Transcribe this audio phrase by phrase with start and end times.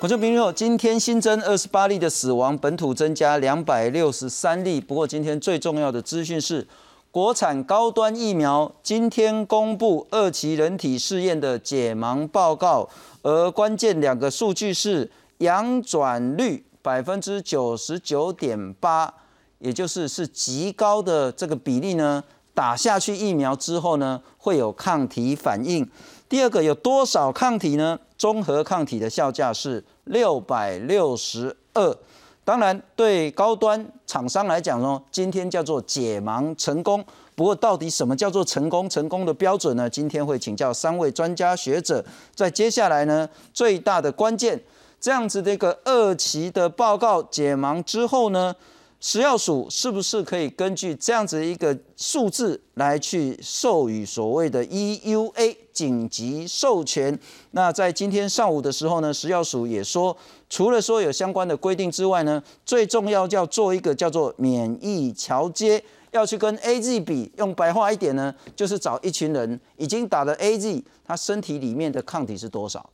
[0.00, 4.80] 观众朋友，今天新增二十八例的死亡，本土增加两百六十三例。
[4.80, 6.64] 不过今天最重要的资讯是，
[7.10, 12.88] 国产高端疫苗今天公布二期人体试验的解盲报告，
[13.22, 19.12] 而关键两个数据是阳转率百分之九十九点八，
[19.58, 22.22] 也就是是极高的这个比例呢。
[22.54, 25.88] 打下去疫苗之后呢，会有抗体反应。
[26.28, 27.98] 第二个有多少抗体呢？
[28.18, 31.96] 综合抗体的效价是六百六十二。
[32.44, 37.04] 当然，对高端厂商来讲呢，今天叫做解盲成功。
[37.34, 38.88] 不过，到底什么叫做成功？
[38.90, 39.88] 成功的标准呢？
[39.88, 42.04] 今天会请教三位专家学者。
[42.34, 44.60] 在接下来呢，最大的关键，
[45.00, 48.54] 这样子的一个二期的报告解盲之后呢？
[49.00, 57.16] 食药署是不是可以根据这样子一个数字来去授予所谓的 EUA 紧急授权？
[57.52, 60.16] 那在今天上午的时候呢，食药署也说，
[60.50, 67.30] 除了说有相关的规定之外呢，最重要要做一个叫做免疫桥接，要去跟 AZ 比。
[67.36, 72.84] 用白话一点呢，就是找一群人已经打了 AZ，他身体里面的抗体是多少？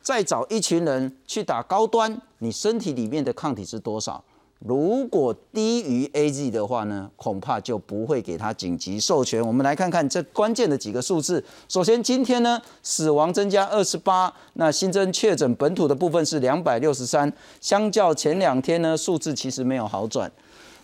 [0.00, 4.22] 再找一群人去打高端，你身体里面的抗体是多少？
[4.64, 9.44] 如果低于 A Z 的话呢，恐怕就不会给他紧急授权。
[9.44, 11.42] 我们来看看这关键的几个数字。
[11.68, 20.30] 首先，今天呢，死亡增加二十八，那新增确诊本土的部分是两百六十三，相较前两天呢，数字其实没有好转。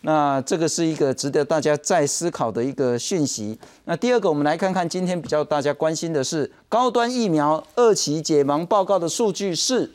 [0.01, 3.57] 那这个是一个值得大家再思考的一个讯息。
[3.85, 9.89] 那第二个，我们来看看今天比较大家关心的是高端疫苗二期解盲报告的数据是。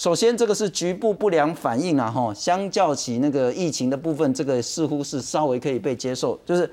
[0.00, 6.68] 首先，这个是局部不良反应啊，哈，相较起那个疫情的部分，这个似乎是稍微可以被接受，就是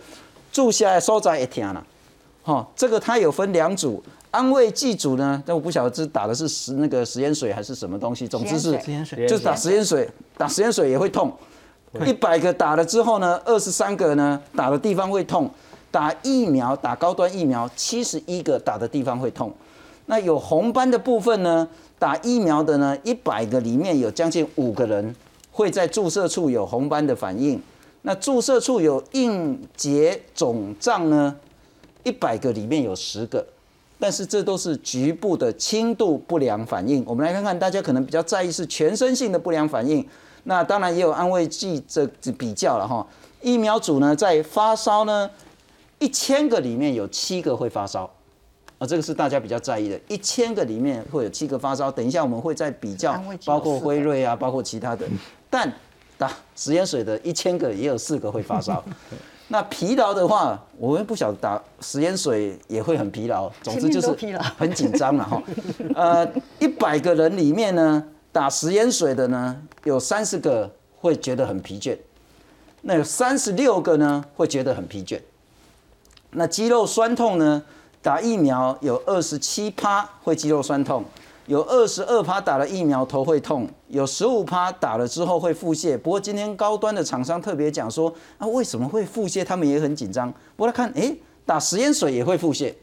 [0.49, 1.85] 住下来收窄一天了，
[2.41, 4.01] 哈，这个它有分两组，
[4.31, 8.71] 安慰剂组呢，但我不晓得是打的是食那个食盐水还是什么东西，总之是
[9.27, 11.29] 就是打食盐水，打食盐水也会痛，
[12.05, 15.51] 一百个打了之后呢，二十三个呢打的地方会痛，
[15.91, 19.53] 打疫苗打高端疫苗，七十一个打的地方会痛，
[20.07, 21.67] 那有红斑的部分呢？
[21.99, 25.15] 打疫苗的呢，一百个里面有将近五个人
[25.51, 27.61] 会在注射处有红斑的反应。
[28.03, 31.35] 那注射处有硬结肿胀呢，
[32.03, 33.45] 一百个里面有十个，
[33.99, 37.03] 但是这都是局部的轻度不良反应。
[37.05, 40.07] 我们来看看，大家可能比较在意是全身性的不良反应。
[40.43, 42.07] 那当然也有安慰剂这
[42.37, 43.05] 比较了哈。
[43.41, 45.29] 疫苗组呢，在发烧呢，
[45.99, 48.09] 一千个里面有七个会发烧。
[48.79, 51.89] 啊，这个是大家比较在意的，一千个里面会有七个发烧。
[51.89, 55.07] 等一下我们会再比较，包括辉瑞啊，包括其他的。
[55.49, 55.71] 但
[56.15, 58.83] 打食盐水的一千个也有四个会发烧。
[59.49, 63.49] 那疲劳的话，我们不晓得打食盐水也会很疲劳。
[63.63, 64.15] 总之就是
[64.57, 65.41] 很紧张了哈。
[65.95, 66.27] 呃，
[66.59, 71.97] 一百个人里面呢，打食盐水的呢，有三十个会觉得很疲倦，
[72.81, 75.19] 那有三十六个呢会觉得很疲倦。
[76.31, 77.63] 那肌肉酸痛呢？
[78.07, 81.03] 打疫苗有二十七趴会肌肉酸痛，
[81.47, 85.97] 有二十二趴打了疫苗头会痛，有十五趴打了之后会腹泻。
[85.97, 89.43] 不过今天高端的厂商特别讲说，啊为什么会腹泻？
[89.43, 90.31] 他们也很紧张。
[90.55, 91.13] 不过他看，哎，
[91.45, 92.73] 打食盐水也会腹泻，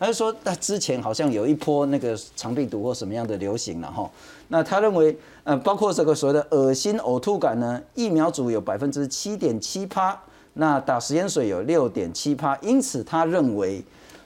[0.00, 4.10] 他就说，那之前好像有一波那个肠病毒或什么样的流行了哈。
[4.48, 10.20] 那他认为，呃，包括这个所谓的恶心呕吐感呢，疫苗组有百分之七点七趴，
[10.54, 13.80] 那打食盐水有六点七趴，因此他认为。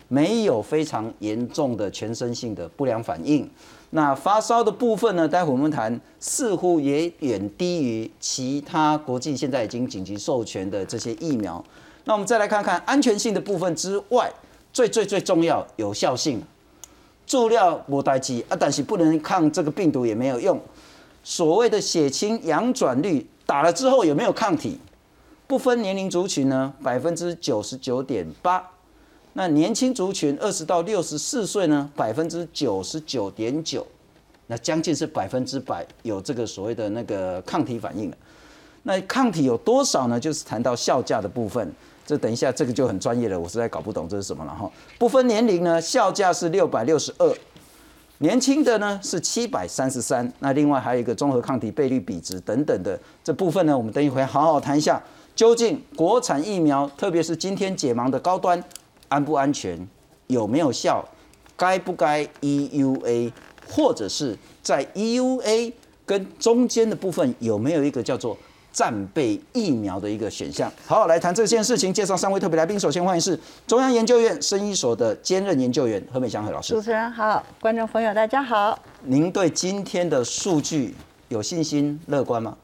[0.08, 3.48] 没有非常严重的全身性的不良反应，
[3.90, 5.26] 那发烧的部分呢？
[5.26, 11.64] 待会我们谈，似乎也远低于其他国际现在已经紧急授权的这些疫苗。
[12.04, 14.32] 那我们再来看看安全性的部分之外，
[14.72, 16.40] 最最最重要有效性，
[17.26, 20.60] 注料莫代机啊，但是不能抗这个病毒也没有用。
[21.24, 24.78] 所谓的血清阳转率，打了之后有没有抗体？
[25.48, 28.70] 不分年龄族群呢，百分之九十九点八。
[29.38, 33.86] 那年轻族群二十到六十四岁呢，百分之九十九点九，
[34.46, 38.16] 那将近是百分之百有这个所谓的那个抗体反应了。
[38.84, 40.18] 那抗体有多少呢？
[40.18, 41.70] 就是谈到效价的部分，
[42.06, 44.70] 这等一下这个就很专业了，我实在搞不懂这是什么了哈。
[44.98, 47.30] 不分年龄呢，效价是六百六十二，
[48.20, 50.32] 年轻的呢是七百三十三。
[50.38, 55.02] 那另外还有一个综合抗体倍率比值等等的这部分呢，我们等一会好好谈一下，
[55.34, 58.64] 究竟国产疫苗，特别是今天解盲的高端。
[59.08, 59.88] 安不安全，
[60.26, 61.04] 有没有效，
[61.56, 63.32] 该不该 EUA，
[63.68, 65.72] 或者是在 EUA
[66.04, 68.36] 跟中间的部分有没有一个叫做
[68.72, 70.70] 战备疫苗的一个选项。
[70.86, 72.78] 好，来谈这件事情，介绍三位特别来宾。
[72.78, 76.74] 首先欢迎是中央研究院生医所的兼任研究员何美香何老师。
[76.74, 78.78] 主持人好，观众朋友大家好。
[79.02, 80.94] 您对今天的数据
[81.28, 82.56] 有信心、乐观吗？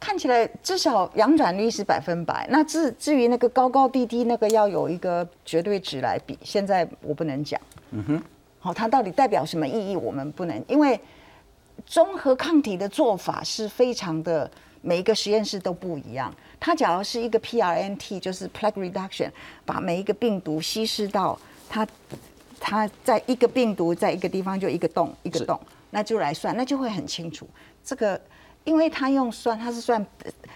[0.00, 2.46] 看起来至少阳转率是百分百。
[2.50, 7.60] 那至至于那个高高低低，那个要有一个绝对值来比，现在我不能讲。
[7.90, 8.22] 嗯哼。
[8.60, 9.94] 好，它到底代表什么意义？
[9.94, 11.00] 我们不能，因为
[11.86, 14.50] 综合抗体的做法是非常的，
[14.82, 16.34] 每一个实验室都不一样。
[16.58, 19.30] 它假如是一个 PRNT，就是 plaque reduction，
[19.64, 21.86] 把每一个病毒稀释到它，
[22.58, 25.58] 它在一个病毒在一个地方就一个洞一个洞，
[25.90, 27.48] 那就来算，那就会很清楚。
[27.84, 28.20] 这个，
[28.68, 30.04] 因为他用算，他是算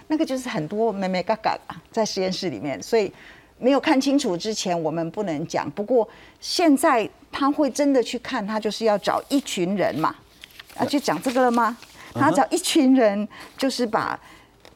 [0.08, 1.58] 那个就是很多咩咩嘎嘎
[1.90, 3.10] 在实验室里面，所以
[3.58, 5.70] 没有看清楚之前我们不能讲。
[5.70, 6.06] 不过
[6.38, 10.14] 现在他会真的去看，他就是要找一群人嘛。
[10.78, 11.74] 要去讲这个了吗？
[12.12, 13.26] 他找一群人，
[13.56, 14.18] 就是把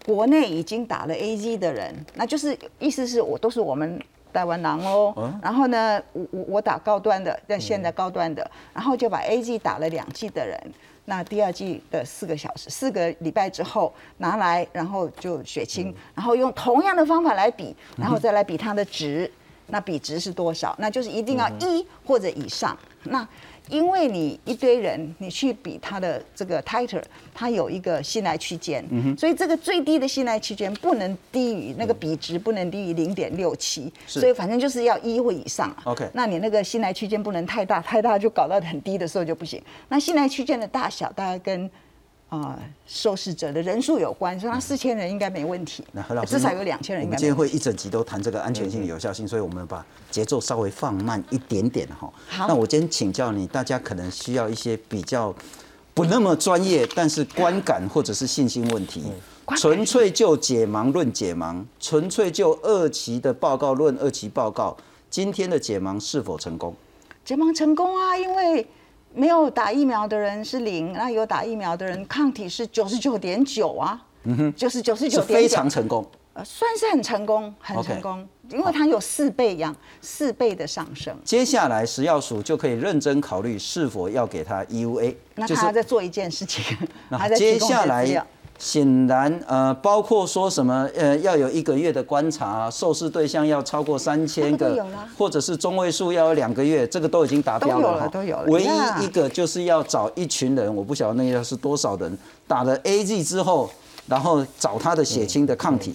[0.06, 4.02] 国内已经打了 A G 的人，那就是意思是我都是我们
[4.36, 5.32] 台湾人哦。
[5.42, 10.58] 然后呢，我我我打高端的，但现在高端的，然后就把 A G 打了两剂的人，
[11.06, 19.30] 那第二剂的四个小时、四个礼拜之后拿来，然后就血清，然后用同样的方法来比，然后再来比它的值，
[19.68, 20.74] 那比值是多少？
[20.78, 22.76] 那就是一定要一或者以上。
[23.04, 23.26] 那
[23.68, 27.02] 因为你一堆人，你去比他的这个 titer，
[27.34, 28.84] 它有一个信赖区间，
[29.16, 35.74] 所以这个最低的信赖区间不能低于那个比值不能低于零点六七，所以反正就是要一或以上。
[35.84, 39.62] OK，那你那个信赖区间不能太大，太大就搞到很低的时候就不行。
[39.88, 41.70] 那信赖区间的大小大概跟。
[42.28, 42.58] 啊，
[42.88, 45.84] 受试者的人数有关，所以他四千人应该没问题。
[45.92, 47.04] 那何老师至少有两千人。
[47.04, 52.12] 我们今天会一整集都谈这个安全性、有效性，所以我们把节奏稍微放慢一点点哈。
[52.26, 55.32] 好，那我今天请教你，大家可能需要一些比较
[55.94, 59.04] 不那么专业，但是观感或者是信心问题。
[59.56, 64.76] 纯粹就解盲论解盲，纯粹就二期的报告论二期报告。
[65.08, 66.74] 今天的解盲是否成功？
[67.24, 68.66] 解盲成功啊，因为。
[69.16, 76.04] 没有打疫苗的人是零，那有打疫苗的人抗体是九十九点九啊，嗯哼，就是九十九点九，非常成功，
[76.34, 81.16] 呃，算是很成功，很成功，因为它有四倍样，四倍的上升。
[81.24, 86.76] 接下来食药署就可以认真考虑是否要给他 EUA，那他在做一件事情，
[87.08, 88.26] 那 接下来。
[88.58, 94.84] 显然，呃，包括说什么，呃，要有一个月的观察，受试对象要超过三千个，
[95.18, 98.44] 或者是中位数要有两个月，这个都已经达标了都有了。
[98.46, 102.16] 唯一一个就是要找一群人，我不晓得那个是多少人，
[102.48, 103.68] 打了 A Z 之后，
[104.06, 105.94] 然后找他的血清的抗体，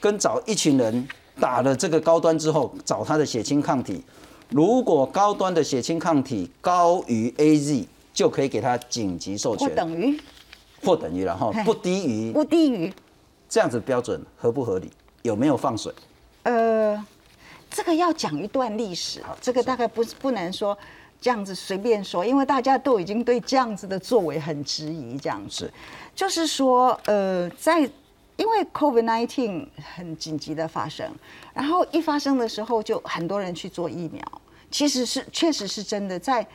[0.00, 1.08] 跟找一群人
[1.40, 4.04] 打了这个高端之后，找他的血清抗体，
[4.50, 9.74] 如果高端的血清抗体高于 A Z，就可以给他紧急授权。
[9.74, 10.16] 等于。
[10.84, 12.92] 或等于然后不低于不低于
[13.48, 14.90] 这样子标准合不合理？
[15.22, 15.92] 有没有放水？
[16.44, 17.04] 呃，
[17.70, 20.76] 这个要讲一段历史，这个大概不不能说
[21.20, 25.18] 这样子随便说，因为大家都已经对这样子的作为很质疑。
[25.18, 25.70] 这样子
[26.14, 27.80] 就是说，呃，在
[28.36, 29.66] 因为 COVID-19
[29.96, 31.10] 很紧急的发生，
[31.52, 34.22] 然后一发生的时候就很多人去做疫苗，
[34.70, 36.46] 其实是确实是真的，在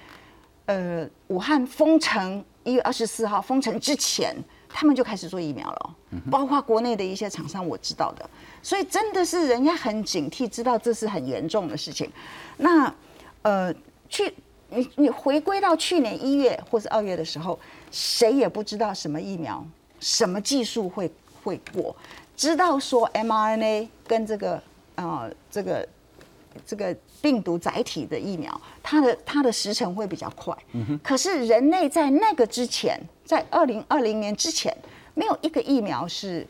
[0.68, 2.44] 呃武汉封城。
[2.64, 4.36] 一月二十四号封城之前，
[4.70, 5.96] 他们就开始做疫苗了，
[6.32, 8.30] 包括国内的一些厂商我知道的，
[8.62, 12.12] 所以真的是人家很警惕，知道这是很严重的事情。
[12.58, 12.94] 那
[13.42, 13.74] 呃，
[14.08, 14.34] 去
[14.70, 17.60] 你你回归到去年一月或是二月的时候，
[17.92, 19.66] 谁也不知道什么疫苗、
[20.00, 21.12] 什么技术会
[21.44, 21.96] 会过，
[22.36, 24.64] 知道说 mRNA 跟这个
[24.96, 25.88] 呃这个
[26.66, 26.96] 这个。
[27.24, 30.54] 病毒载体的疫苗，它的它的时程会比较快。
[31.02, 34.76] 可是人类在那个之前，在二零二零年之前，
[35.14, 36.46] 没有一个疫苗是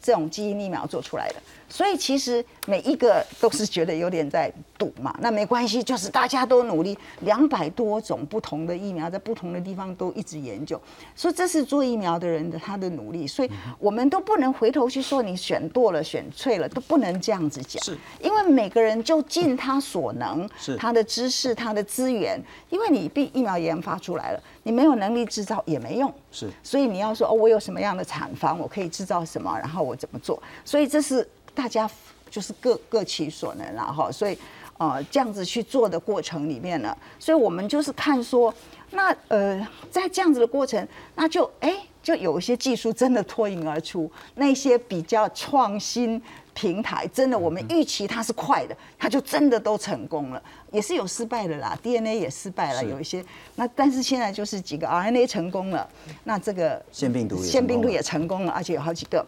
[0.00, 1.42] 这种基因疫苗做出来的。
[1.68, 10.80] 所以其实每一个都是觉得有点在赌嘛， 那没关系，就是大家都努力，两百多种不同的疫苗在不同的地方都一直研究，
[11.14, 20.76] 所以这是做疫苗的人的他的努力，所以我们都不能回头去说你选多了、选错了，都不能这样子讲，是，因为每个人就尽他所能，是。
[20.76, 31.26] 他的知识、他的资源，因为你被疫苗研发出来了，你没有能力制造也没用，是，所以你要说哦，我有什么样的产房，我可以制造什么，然后我怎么做，所以这是。
[31.56, 31.90] 大家
[32.30, 34.38] 就是各各其所能了哈，所以
[34.76, 38.54] 呃这样子去做的过程里面呢，所以我们就是看说，
[38.90, 46.20] 那呃在这样子的过程，那就哎就有一些技术真的脱颖而出，那些比较创新、
[46.52, 53.24] 平台，真的我们预期它是快的，它就真的都成功了，也是有失败的啦，DNA 也失败了，有一些。
[53.54, 55.88] 那但是现在就是几个 RNA 成功了，
[56.24, 59.24] 那这个腺病毒腺病毒也成功了，而且有好几个。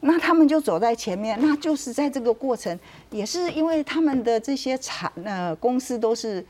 [0.00, 2.78] 那他们就走在前面，那就是在这个过程，
[3.10, 6.44] 也是因为他们的这些产呃公司都是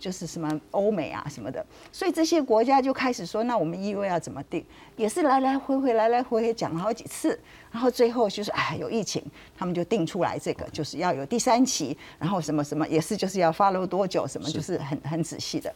[0.00, 4.64] 就是什么欧美啊什么的，所以这些国家就开始说，那我们 EUA 要怎么定，
[4.96, 7.38] 也是来来回回来来回回讲了好几次，
[7.70, 9.22] 然后最后就是哎有疫情，
[9.56, 15.72] 他们就定出来这个就是要有第三期，然后什么什么也是就是要 follow 多久什么就是很很仔细的，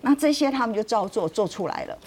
[0.00, 1.98] 那这些他们就照做做出来了，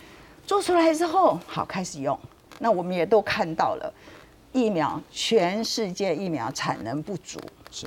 [0.48, 2.18] 做出来之后好开始用，
[2.60, 3.94] 那我们也都看到了。
[4.56, 7.38] 疫苗，全世界疫苗产能不足，
[7.70, 7.86] 是。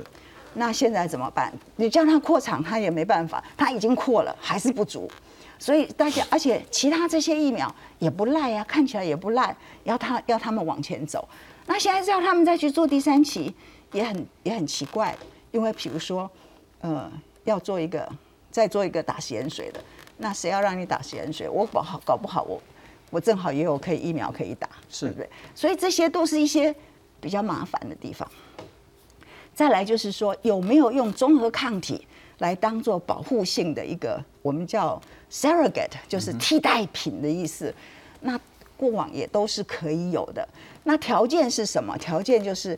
[0.53, 1.51] 那现在怎么办？
[1.77, 5.09] 你叫他扩厂，他也没办法，他已经扩了，还是不足。
[5.57, 11.27] 所以大家，而且其他这些疫苗也不赖呀，看起来也不赖，要他要他们往前走。
[11.65, 13.51] 那现在叫他们再去做第三期，
[13.91, 15.17] 也很也很奇怪，
[15.49, 16.29] 因为比如说，
[16.81, 17.11] 呃，
[17.45, 18.07] 要做一个
[18.51, 19.83] 再做一个打洗盐水的，
[20.17, 21.49] 那谁要让你打洗盐水？
[21.49, 22.61] 我搞好搞不好我。
[23.09, 25.29] 我正好也有可以疫苗可以打，是不对？
[25.55, 26.73] 所以这些都是一些
[27.19, 28.29] 比较麻烦的地方。
[29.53, 37.73] 再来就是说，有没有用综合抗体来当做保护性的一个，我们叫 surrogate，就是替代品的意思。
[38.21, 38.39] 那
[38.77, 40.47] 过往也都是可以有的。
[40.83, 41.97] 那条件是什么？
[41.97, 42.77] 条件就是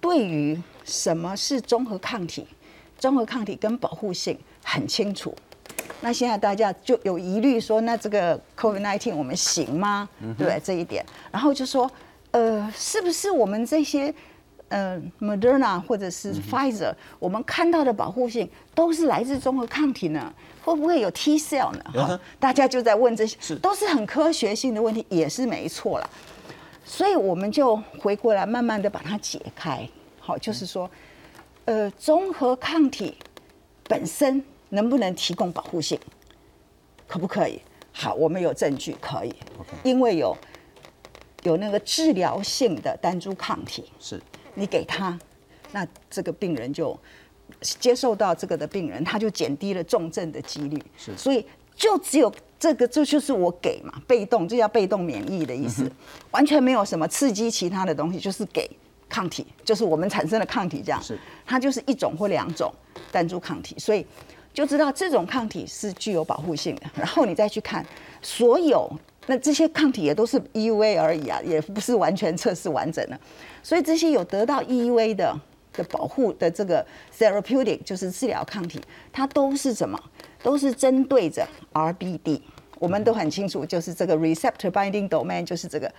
[0.00, 2.46] 对于什么是综合抗体，
[2.98, 5.34] 综合抗体跟保护性很清楚。
[6.04, 10.08] 那现在大家就有疑虑说，那这个 COVID-19 我们行吗？
[10.20, 10.60] 对不对？
[10.62, 11.88] 这一点，然后就说，
[12.32, 14.12] 呃，是不是我们这些，
[14.68, 20.34] 呃，Moderna 或者是 Pfizer，我们看到的保护性都是来自综合抗体呢？
[20.64, 22.20] 会不会有 T cell 呢？
[22.40, 26.10] 大家就在问这些，都是很科学性的问题，也是没错啦。
[26.84, 29.88] 所以我们就回过来，慢慢的把它解开。
[30.18, 30.90] 好，就是说，
[31.66, 33.16] 呃，综合抗体
[33.86, 34.42] 本身。
[34.72, 35.98] 能不能提供保护性？
[37.06, 37.60] 可不可以？
[37.94, 39.34] 好，我们有证据可以，
[39.82, 40.34] 因为有
[41.42, 44.18] 有那个治疗性的单株抗体，是
[44.54, 45.18] 你给他，
[45.72, 46.98] 那这个病人就
[47.60, 50.82] 接受到这个的病人，他就减低了重症的几率。
[50.96, 55.86] 是，所以就只有这个，这就是我给嘛，被动，这叫被动免疫的意思，
[56.30, 58.70] 完全没有什么刺激其他的东西，就是给
[59.06, 61.02] 抗体，就是我们产生的抗体这样。
[61.02, 62.72] 是，它就是一种或两种
[63.10, 64.06] 单株抗体，所以。
[64.52, 67.84] 就知道这种抗体是具有保护性的， 然后你再去看
[68.20, 68.90] 所有
[69.26, 73.18] 那这些抗体也都是 EUA 而已啊，也不是完全测试完整的，
[73.62, 75.40] 所以这些有得到 EUA 的
[75.72, 76.84] 的保护的这个
[77.16, 78.80] therapeutic 就是治疗抗体，
[79.12, 79.98] 它都是什么？
[80.42, 82.40] 都是针对着 RBD，
[82.78, 85.90] 我们都很清楚，就是这个 receptor binding domain，就是这个。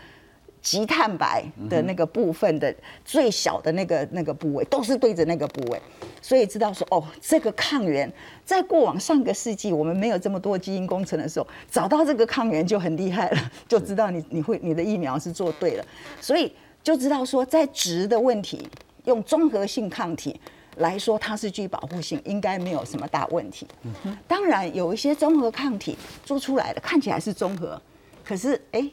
[0.63, 5.81] 极碳白的那个部分的最小的那个那个部位，都是对着那个部位，
[6.21, 8.09] 所以知道说哦，这个抗原
[8.45, 15.85] 在过往上个世纪，我们没有这么多基因工程的时候，找到这个抗原就很厉害了，就知道你你会你的疫苗是做对了，
[16.21, 16.49] 所以
[16.81, 18.65] 就知道说在值的问题，
[19.03, 20.39] 用综合性抗体
[20.77, 23.67] 来说，它是具保护性，应该没有什么大问题。
[24.29, 27.81] 当然有一些综合抗体做出来的看起来是综合，
[28.23, 28.89] 可是哎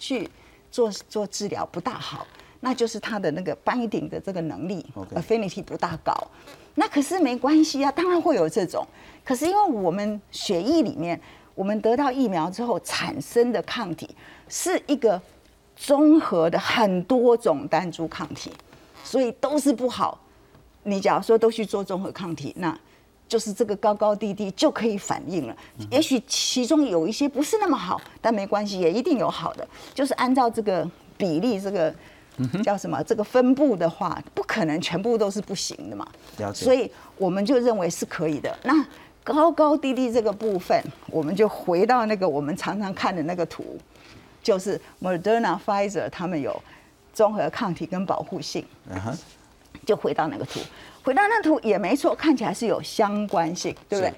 [0.00, 0.28] 去。
[0.72, 2.26] 做做治疗不大好，
[2.58, 6.12] 那就是他的那个 binding 的这个能力，affinity 不大高。
[6.74, 8.84] 那可是没关系啊，当然会有这种。
[9.22, 11.20] 可是因为我们血液里面，
[11.54, 14.08] 我们得到疫苗之后产生的抗体
[14.48, 15.20] 是一个
[15.76, 18.50] 综合的很多种单株抗体，
[19.04, 20.18] 所以都是不好。
[20.84, 22.76] 你假如说都去做综合抗体，那
[23.32, 25.56] 就是这个高高低低就可以反映了。
[25.90, 29.66] 也许其中有一些不是那么好，但没关系，也一定有好的。
[29.94, 30.86] 就是按照这个
[31.16, 31.94] 比例，这个
[32.62, 33.02] 叫什么？
[33.04, 36.06] 这个分布的话，不可能全部都是不行的嘛。
[36.52, 38.54] 所以我们就认为是可以的。
[38.64, 38.84] 那
[39.24, 43.78] 高高低低这个部分，我们就回到那个我们常常看的那个图，
[44.42, 46.62] 就是 Moderna、Pfizer 他们有
[47.14, 48.62] 综合抗体跟保护性。
[49.84, 50.60] 就回到那个图。
[51.02, 54.14] 回到那图也没错，看起来是有相关性，对不对？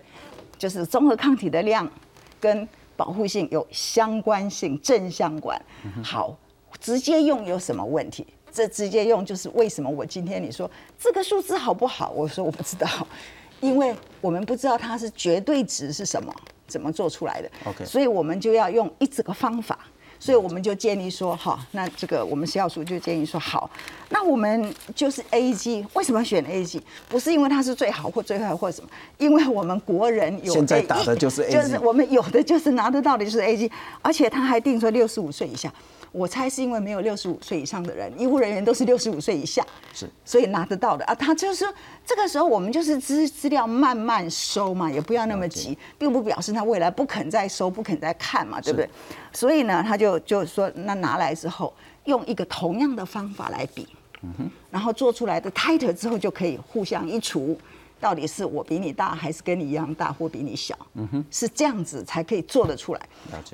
[0.59, 1.91] 就是综合抗体的量
[2.39, 5.61] 跟保护性有相关性，正相关。
[6.03, 6.37] 好，
[6.81, 8.27] 直接用有什么问题？
[8.53, 12.11] 这直接用就是为什么我今天你说这个数字好不好？
[12.11, 12.87] 我说我不知道，
[13.61, 16.33] 因为我们不知道它是绝对值是什么，
[16.67, 17.51] 怎么做出来的。
[17.65, 19.79] OK，所以我们就要用一整个方法。
[20.25, 23.69] 所以我们就建议说，好，那这个我们食药署就建议说，好，
[24.09, 26.83] 那我们就是 A G，为什么选 A G？
[27.11, 28.89] 不是因为它是最好或最坏或什么，
[29.19, 35.71] 因为我们国人有现在打的就是 A G，就是我们有的就是拿得到的就是 A G，而且他还定说六十五岁以下。
[36.15, 41.15] 我猜是因为没有六十五岁以上的人，医护人员都是六十五岁以下，是，所以拿得到的啊。
[41.17, 41.67] 他就是
[42.07, 48.89] 这个时候，我们就是资资料慢慢收嘛，也不要那么急，并不表示他未来不肯再收、不肯再看嘛，对不对？
[49.33, 53.85] 所以呢，他就就说，那拿来之后，用一个同样的方法来比，
[54.23, 57.59] 嗯哼，然后做出来的 title 之后就可以互相一除。
[58.05, 60.77] 到底是我比你大，还是跟你一样大，或比你小？
[60.93, 63.01] 嗯哼，是这样子才可以做得出来。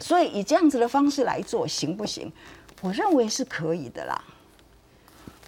[0.01, 2.33] 所以以这样子的方式来做，行不行？
[2.81, 4.21] 我认为是可以的啦。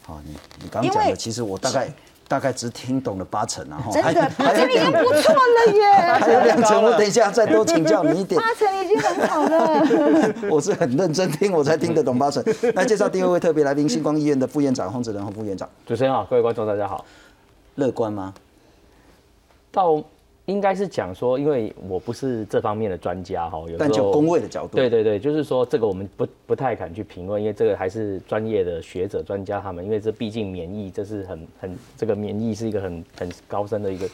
[0.07, 1.93] 好，你你刚讲的，其实我大概
[2.29, 3.83] 大概只听懂了八成啊。
[3.93, 5.83] 真的，八成已经不错了耶。
[6.23, 8.41] 还有两成，我等一下再多请教你一点。
[8.41, 10.33] 八成已经很好了。
[10.49, 12.41] 我是很认真听，我才听得懂八成。
[12.77, 15.69] 来介绍第二位特别来宾，星光医院的副院长洪子仁洪副院长。
[15.85, 17.05] 主持人好，各位观众大家好。
[17.75, 18.33] 乐观吗？
[19.73, 20.01] 到
[20.45, 34.09] 应该是讲说，因为我不是这方面的专家哈，有但就工位的角度，对对对，就是说这个我们不不太敢去评论，因为这个还是专业的学者专家他们，因为这毕竟免疫这是很很这个免疫是一个很很高深的一个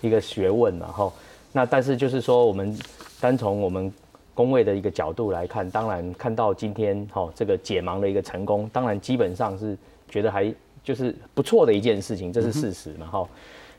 [0.00, 1.12] 一个学问嘛哈。
[1.52, 2.76] 那但是就是说，我们
[3.20, 3.92] 单从我们
[4.32, 9.76] 工位的一个角度来看，当然看到今天哈这个解盲的一个成功，当然基本上是
[10.08, 10.52] 觉得还
[10.84, 13.28] 就是不错的一件事情，这是事实嘛哈。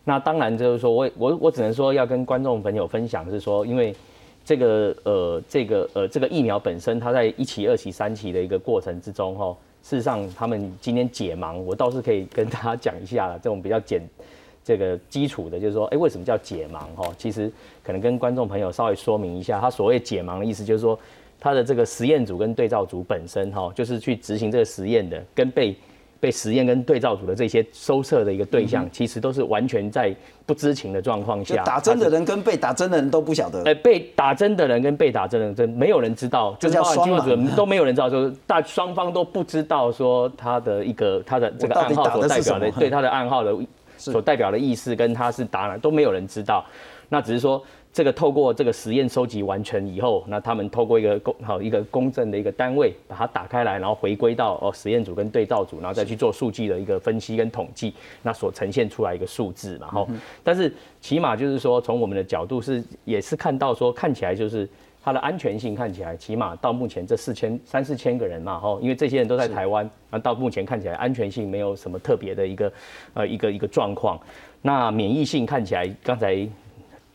[0.08, 3.94] 那当然就是说，我我我只能说要跟观众朋友分享是说，因为
[4.46, 14.00] 这个呃这个呃这个疫苗本身，它在一期、二期、三期的一个过程之中哈，事实上他们今天解盲，我倒是可以跟大家讲一下这种比较简
[14.64, 17.12] 这个基础的，就是说，哎，为什么叫解盲哈？
[17.18, 17.52] 其实
[17.84, 21.00] 可能跟观众朋友稍微说明一下，他所谓解盲的意思就是说，
[21.40, 25.76] 他的这个实验组跟对照组本身哈，就是去执行这个实验的，跟被。
[26.26, 30.12] 被实验跟对照组的这些收测的一个对象，其实都是完全在
[30.44, 31.64] 不知情的状况下。
[31.64, 33.62] 打针的人跟被打针的人都不晓得。
[33.64, 43.56] 哎，被打针的人跟被打针的人，没有人知道，就是双方，都没有人知道，就是大双方都不知道说他的一个他的这个暗号所代表的，对他的暗号的
[43.96, 46.66] 所代表的意思，跟他是打哪都没有人知道。
[47.08, 47.64] 那只是说。
[47.96, 60.10] 这个透过这个实验收集完成以后，那他们透过一个公好一个公正的一个单位把它打开来，然后回归到哦实验组跟对照组，然后再去做数据的一个分析跟统计，那所呈现出来一个数字嘛，吼。
[60.44, 64.68] 但是起码就是说，从我们的角度是也是看到说，看起来就是
[65.02, 72.74] 它的安全性看起来，起码到目前这四千三四千个人嘛，吼，因为这些人都在台湾，那到目前看起来安全性没有什么特别的一个
[73.14, 74.20] 呃一个一个状况。
[74.62, 76.46] 那免疫性看起来刚才。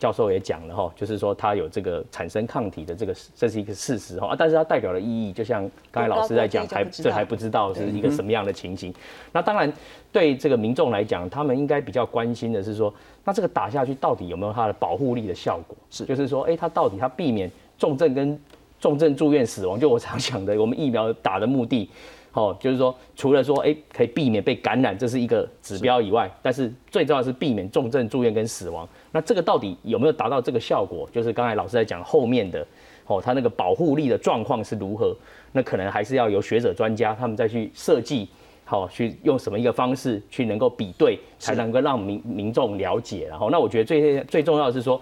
[0.01, 5.61] 教授也讲了哈，就是说它有这个产生抗体的这个，这是一个事实哈啊，但是它代表的意义，就像
[5.91, 8.91] 刚才老师在讲，还这还不知道是一个什么样的情形。
[9.31, 9.71] 那当然，
[10.11, 12.91] 对这个民众来讲，他们应该比较关心的是说，
[13.23, 15.77] 那这个打下去到底有没有它的保护力的效果？
[15.91, 18.39] 是，就是说，哎，它到底它避免重症跟
[18.79, 21.87] 重症住院死亡，就我常讲的，我们疫苗打的目的。
[22.33, 28.87] 哦，就是说，除了说，哎，可以避免被感染，这是一个指标以外，但是最重要是避免重症住院跟死亡。
[29.11, 31.09] 那这个到底有没有达到这个效果？
[31.11, 32.65] 就是刚才老师在讲后面的，
[33.07, 35.15] 哦，它那个保护力的状况是如何？
[35.51, 38.29] 那可能还是要由学者专家他们再去设计，
[38.63, 43.27] 好，去用什么一个方式去能够比对，才能够让民民众了解。
[43.27, 45.01] 然后，那我觉得最最重要的是说，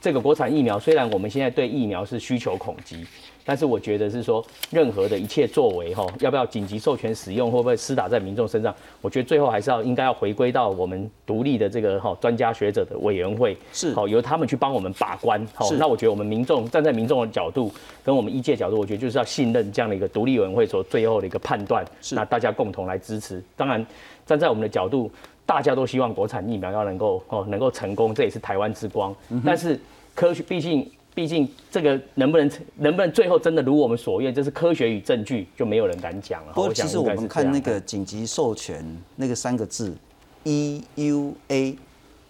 [0.00, 3.06] 这个国产疫苗虽然我们现在对疫苗是需求恐惧。
[3.46, 8.74] 但是我觉得是说，任何的一切作为哈，要不要紧急授权使用，会不会施打在民众身上？
[9.00, 15.40] 我觉得最后还是要应该要回归到我们独立的这个哈专家学者的委员会，是好由他们去帮我们把关。
[15.54, 21.86] 好，那我觉得我们民众站在民众的角度，跟我们医界角度，我觉得就是要信任这样的一个独立委员会所最后的一个判断。
[22.00, 23.40] 是，那大家共同来支持。
[23.56, 23.86] 当然，
[24.26, 25.08] 站在我们的角度，
[25.46, 29.14] 大家都希望国产疫苗要能够哦能够成功，这也是台湾之光。
[29.44, 29.80] 但是
[30.16, 30.90] 科学毕竟。
[31.16, 36.52] 毕竟这个能不能能不能最后真的如我们所愿，这是科学与证据，就没有人敢讲了。
[36.52, 38.84] 不过其实我们看那个紧急授权
[39.16, 39.96] 那个三个字
[40.44, 41.74] ，EUA，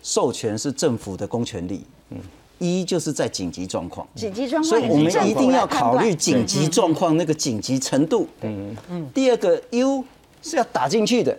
[0.04, 1.84] 授权是政府的公权力。
[2.10, 2.18] 嗯
[2.60, 4.06] ，E 就是在紧急状况。
[4.14, 8.28] 紧急状况，所以我们一定要考虑紧急状况那个紧急程度。
[8.42, 9.10] 嗯嗯。
[9.12, 10.04] 第二个 U
[10.42, 11.36] 是要打进去的，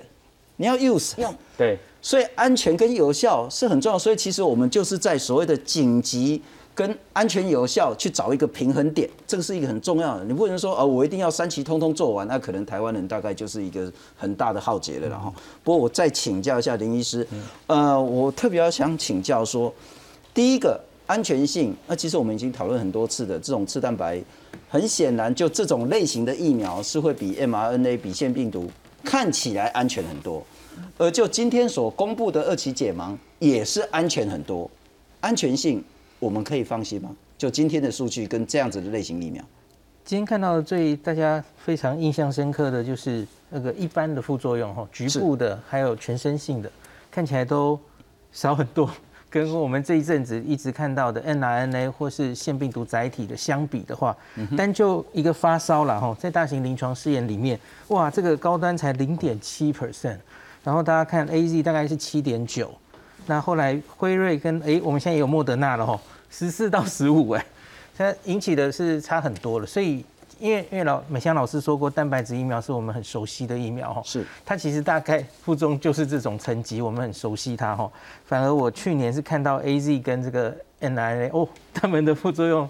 [0.57, 1.33] 你要 use 用。
[1.57, 1.79] 对。
[2.01, 3.97] 所以安全跟有效是很重要。
[3.97, 6.41] 所以其实我们就是在所谓的紧急。
[6.77, 10.23] 跟安全有效去找一个平衡点，这个是一个很重要的。
[10.23, 15.09] 你不能说，哦，我一定要三期通通做完，那可能台湾人大概就是一个很大的浩劫了。
[15.09, 17.27] 然后，不过我再请教一下林医师，
[17.65, 19.73] 呃，我特别要想请教说，
[20.35, 24.21] 第一个，安全性，那其实我们已经讨论很多次的这种次蛋白，
[24.69, 28.69] 很显然就这种类型的疫苗是会比 mRNA 比腺病毒
[29.03, 30.45] 看起来安全很多，
[30.99, 34.69] 而就今天所公布的二期解盲也是安全很多，
[35.21, 35.83] 安全性
[36.19, 37.09] 我们可以放心吗？
[37.37, 39.43] 就今天的数据跟这样子的类型疫苗，
[40.03, 46.71] 今天看到最大家非常印象深刻的就是那个一般的副作用哈，局部的还有全身性的，
[47.11, 47.79] 看起来都
[48.31, 48.89] 少很多。
[49.29, 54.15] 跟我们这一阵子一直看到的 mRNA 或是腺病毒载体的相比的话，
[54.55, 60.17] 单就一个发烧了哈，在大型临床试验里面，哇，这个高端才零点七 percent，
[60.63, 62.73] 然后大家看 AZ 大概是七点九，
[63.27, 65.99] 那后来辉瑞跟哎，我们现在也有莫德纳了吼，
[66.31, 67.45] 十四到十五哎，
[67.95, 70.03] 现在引起的是差很多了，所以。
[70.39, 77.91] 因为因为老美香老师说过，蛋白质疫苗是我们很熟悉的疫苗哈，是它其实大概副作用就是这种层级，我们很熟悉它哈。
[78.23, 82.69] 反而我去年是看到 A Z 跟这个 N I A 哦，他们的副作用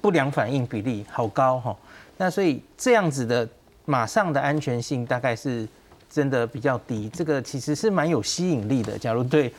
[0.00, 1.76] 不良反应比例好高哈。
[2.16, 3.48] 那所以这样子的
[3.84, 5.68] 马上的安全性大概是。
[6.14, 8.96] 真的比较低，这个其实是蛮有吸引力的。
[8.96, 9.52] 假如对，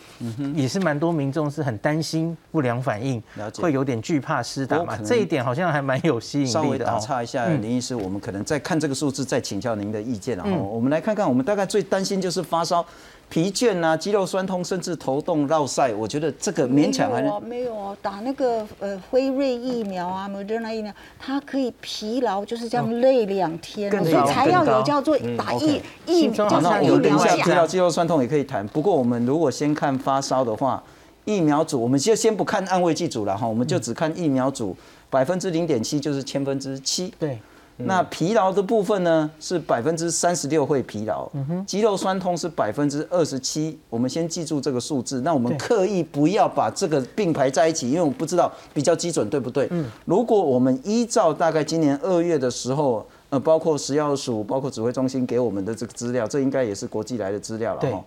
[0.56, 3.22] 也是蛮多民众是很担心不良反应，
[3.58, 4.98] 会有点惧怕施打嘛。
[5.00, 6.54] 这一点好像还蛮有吸引力的。
[6.54, 10.38] 稍微打岔一下，林医师，我们可能再看这个数字，再请教您的意见。
[10.38, 12.86] 然后我们来看看，我们大概最担心就是发烧。
[13.28, 17.98] 疲倦啊，肌肉酸痛，甚至头痛、绕晒，我觉得这个勉强还能没有哦。
[18.02, 26.48] 打那个呃辉瑞疫苗啊，莫德纳疫苗，它可以疲劳，就是这样累两天，所以才要有叫做打疫疫苗。
[26.62, 28.66] 那我们等一下提到肌肉酸痛也可以谈。
[28.68, 30.82] 不过我们如果先看发烧的话，
[31.26, 34.78] 疫苗组我们就先不看安慰剂组了哈，我们就只看疫苗组，
[35.10, 37.14] 百分之零点七就是千分之七。
[37.20, 37.40] 对。
[37.78, 41.30] 那疲劳的部分呢，是百分之三十六会疲劳，
[41.68, 43.78] 肌肉酸痛是百分之二十七。
[43.90, 45.22] 我们先记住这个数字。
[45.22, 49.70] 那我们刻意不要把这个并排在一起，因为我不知道比较基准对不对。
[50.06, 58.04] 如果我们依照大概今年二月的时候，呃，包括食药署、包括指挥中心给我们的这个资料，这应该也是国际来的资料了哈。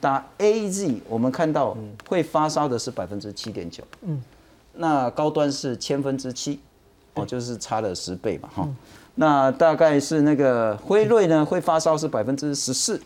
[0.00, 1.76] 打 A Z，我们看到
[2.08, 4.22] 会发烧的是百分之七点九，嗯，
[4.74, 6.58] 那高端是千分之七，
[7.14, 8.68] 哦，就是差了十倍嘛，哈。
[9.14, 13.00] 那大概是那个辉瑞呢，会发烧是百分之十四，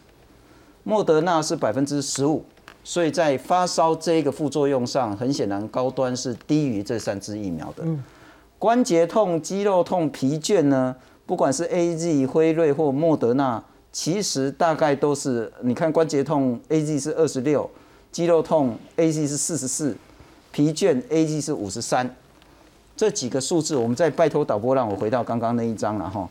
[0.85, 2.45] 莫德纳是百分之十五，
[2.85, 7.85] 所以在发烧这一个副作用上，很显然高端是低于这三支疫苗的。
[8.59, 10.95] 关节痛、肌肉痛、疲倦呢，
[11.27, 17.69] 不管是 A Z、辉瑞或莫德纳，其实大概都是，你看关节痛 A Z 是二十六，
[18.13, 19.97] 肌肉痛 A Z 是四十四，
[20.53, 22.15] 疲倦 A Z 是五十三。
[22.97, 26.29] 这几个数字，我们再拜托导播让我回到刚刚那一张了哈。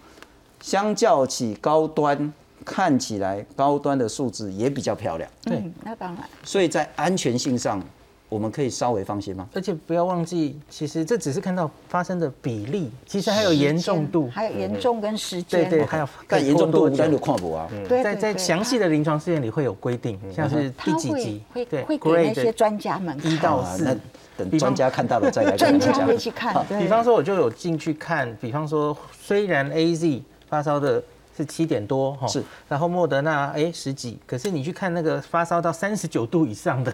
[0.62, 5.30] 相较起高端，看起来高端的数字也比较漂亮。
[5.43, 6.23] 对，那当然。
[6.43, 7.80] 所以在安全性上，
[8.28, 9.47] 我们可以稍微放心吗？
[9.54, 15.69] 而且不要忘记，其实这只是看到发生的比例，其实还有严重度，还有严重跟时间。
[15.69, 17.69] 对对，还有但严重度单独跨博啊。
[17.88, 23.95] 对，在在详细的临床试验里会有规定，像是第几级，会会给那些专家们一到四。
[24.37, 26.53] 等专家看到了再来专家会去看。
[26.79, 28.35] 比方说，我就有进去看。
[28.41, 31.01] 比方说，虽然 A Z 发烧的
[31.35, 36.93] 是七点多哈，是，然后莫德纳哎十几，可是你去看那个发烧到三十九度以上的，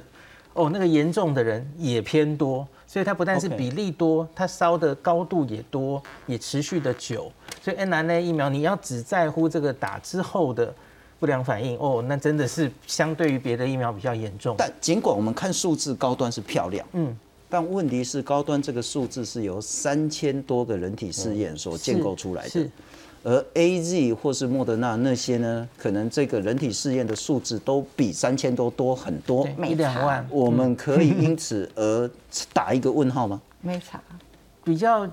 [0.53, 2.67] 哦，那个严重的人也偏多。
[2.85, 7.31] 所以它不但是比例多，它烧的高度也多，也持续的久。
[7.61, 10.73] 所以 N R N 疫苗你要只在乎这个打之后的
[11.19, 14.55] 不良反应哦，那真的是相对于别的疫苗比较严重。
[14.57, 17.17] 但尽管我们看数字高端是漂亮，嗯。
[17.51, 22.65] 但问题是，高端这个数字是由三千多个人体试验所建构出来的，
[23.25, 30.25] 而 A Z 或是莫德纳那些呢，可能这个人体试验的数字都比三千多多很多，一两万。
[30.31, 32.09] 我们可以因 此而
[32.53, 33.41] 打一个问号吗？
[33.59, 34.01] 没差，
[34.63, 35.05] 比较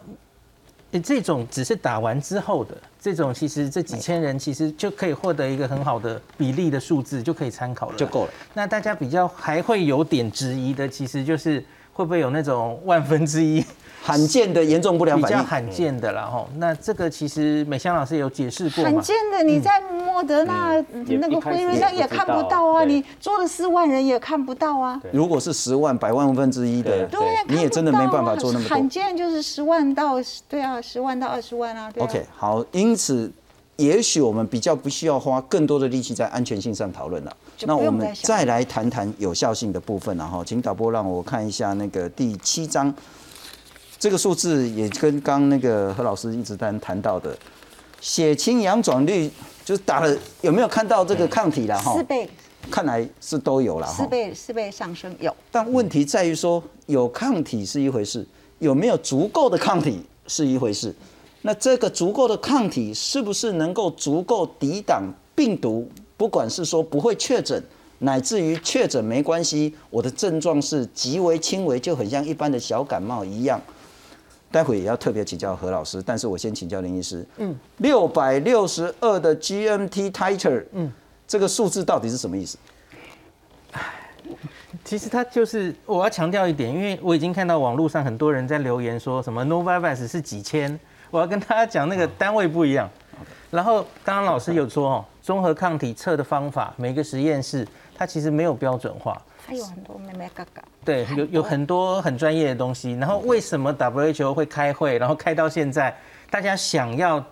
[1.02, 8.30] 这种只是打完之后的这种，其实这几千人其实就可以获得一个很好的比例的数字，就可以参考了，就够了。
[8.54, 11.64] 那大家比较还会有点质疑的，其实就是。
[11.98, 13.64] 会不会有那种万分之一
[14.04, 15.36] 罕见的严重不良反应？
[15.36, 16.48] 比较罕见的啦，吼。
[16.58, 20.72] 那这个其实美香老师有解释过罕见的，你在莫德纳
[21.08, 25.02] 那个辉瑞上也看不到啊，你做了四万人也看不到啊。
[25.10, 28.76] 如果是十万、百万分之一的，对，你也真的没办法做那么多。
[28.76, 30.14] 罕见就是十万到
[30.48, 31.90] 对啊，十万到二十万啊。
[31.98, 33.28] OK，好，因此。
[33.76, 37.36] 也许我们比较不需要花更多的力气在安全性上讨论了。
[37.62, 40.44] 那我们再来谈谈有效性的部分然后。
[40.44, 42.92] 请导播让我看一下那个第七章，
[43.98, 47.36] 这个数字也跟刚那个何老师一直在谈到的
[48.00, 49.30] 血清阳转率，
[49.64, 51.94] 就是打了有没有看到这个抗体了哈？
[51.94, 52.28] 四倍，
[52.70, 55.34] 看来是都有了哈四倍四倍上升有。
[55.50, 58.26] 但问题在于说，有抗体是一回事，
[58.60, 60.94] 有没有足够的抗体是一回事。
[61.42, 65.02] 那这个足够的抗体是不是能够足够抵挡
[65.34, 65.88] 病毒？
[66.18, 67.62] 不管是说不会确诊，
[68.00, 73.58] 乃至于确诊没关系，我的症状是极为轻微，就很像一般的小感冒一样。
[74.50, 77.24] 待会也要特别请教何老师，但是我先请教林医师。
[77.36, 80.92] 嗯，六百六十二的 GMT titer，嗯，
[81.26, 82.58] 这个数字到底是什么意思？
[84.84, 90.78] 其实它就是我要强调一点，因为我已经看到网络上很多人在留言说什么 Novavax 是几千，
[91.10, 92.88] 我要跟大家讲那个单位不一样。
[93.50, 99.20] 然后刚刚老师有说哦，综合抗体测的方法，每个实验室它其实没有标准化。
[99.46, 100.64] 它有很多妹妹嘎嘎。
[100.82, 102.92] 对，有有很多很专业的东西。
[102.94, 105.94] 然后为什么 WHO 会开会，然后开到现在，
[106.30, 107.22] 大家想要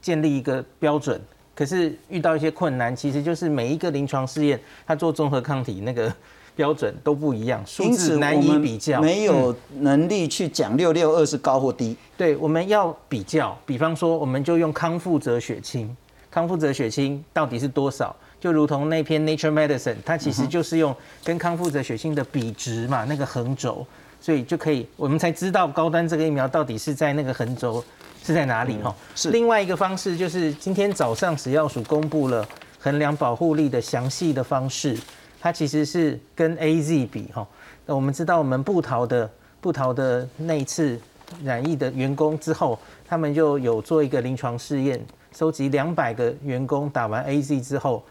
[0.00, 1.20] 建立一个标准，
[1.54, 6.10] 可是遇到一些困难，其实就是每一个临床试验，它做综合抗体那个
[6.56, 11.94] 标准都不一样，数字难以比较，没有能力去讲六六二是高或低。
[12.16, 15.94] 对，我们要比较，比方说，我们就用康复者血清，
[16.34, 18.14] 康复者血清到底是多少？
[18.40, 20.92] 就如同那篇 Nature Medicine，它其实就是用
[21.22, 23.86] 跟康复者血清的比值嘛，那个横轴，
[24.20, 27.82] 所以就可以，我们才知道高端这个疫苗到底是在那个横轴
[28.24, 28.92] 是在哪里哈。
[29.14, 29.30] 是。
[29.30, 32.44] 另外一个方式就是今天早上食药署公布了
[32.80, 34.98] 衡量保护力的详细的方式，
[35.40, 37.46] 它其实是跟 A Z 比哈。
[37.86, 41.00] 那我们知道我们布桃的布桃的那一次
[41.44, 45.00] 染疫的员工之后，他们就有做一个临床试验，
[45.34, 48.02] 收集两百个员工打完 A Z 之后。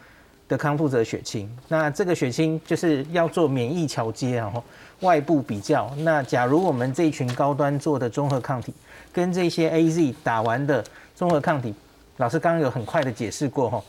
[0.49, 4.62] 的康复者血清，那这个血清就是要做免疫桥接，然后
[4.99, 5.89] 外部比较。
[5.99, 8.73] 那假如我们这一群高端做的综合抗体，
[9.13, 10.83] 跟这些 A Z 打完的
[11.15, 11.73] 综合抗体，
[12.17, 13.81] 老师刚刚有很快的解释过哈，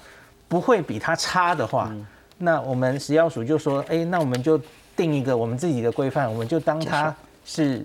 [0.47, 1.93] 不会比它差的话，
[2.39, 4.59] 那我们食药署就说，哎，那我们就
[4.95, 7.13] 定一个我们自己的规范，我们就当它
[7.45, 7.85] 是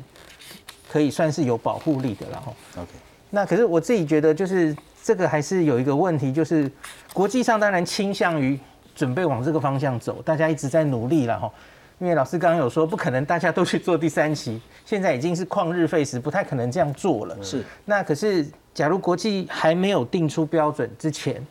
[0.87, 2.53] 可以算是有保护力的了哈。
[2.77, 2.91] OK，
[3.31, 4.77] 那可是我自己觉得就是。
[5.09, 6.71] 这个还是有一个问题，就是
[7.15, 8.59] 国际上当然倾向于
[8.93, 11.51] 准备往这个方向走，大家一直在努力了哈。
[11.97, 17.35] 因为老师刚刚有说，不可能大家都去做第三期，现在已经是旷日费时，不太可能这样做了。
[17.41, 17.65] 是。
[17.85, 21.43] 那可是，假如国际还没有定出标准之前，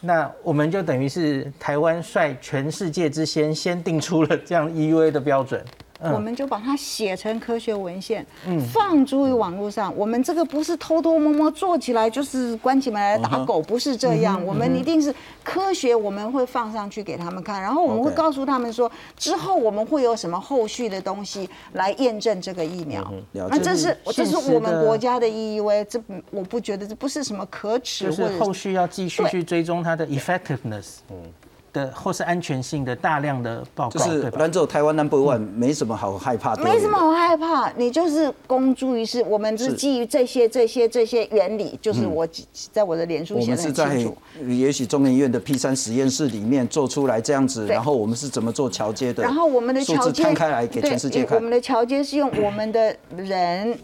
[0.00, 5.62] 那我们就等于是台湾率全世界之先，先定出了这样 EUA 的标准。
[6.00, 8.24] 我们就把它写成科学文献，
[8.72, 9.94] 放诸于网络上。
[9.96, 14.44] 我们这个不是偷偷摸摸做起来，就是关起门来打狗，不是这样。
[14.44, 23.12] 我们一定是科学，我们会放上去给他们看，然后我们会告诉他们说，之后我们会有什么后续的东西来验证这个疫苗。
[23.32, 30.98] 那这是这是我们国家的 EUV，这我不觉得这不是什么可耻，或者后续要继续去追踪它的 effectiveness。
[31.10, 31.16] 嗯。
[31.76, 36.64] 的或是安全性的大量的报告，就是兰州台湾 number one，没什么好害怕的。
[36.64, 39.22] 没什么好害怕，你就是公诸于世。
[39.24, 42.26] 我们是基于这些、这些、这些原理，就是我
[42.72, 44.16] 在我的脸书写的很清楚。
[44.48, 49.22] 也许中研院的 P 三实验室里面做出来这样子，然后我们是怎么做桥接的？
[49.22, 51.36] 然后我们的桥接摊开来给全世界看。
[51.36, 53.78] 我们的桥接是用我们的人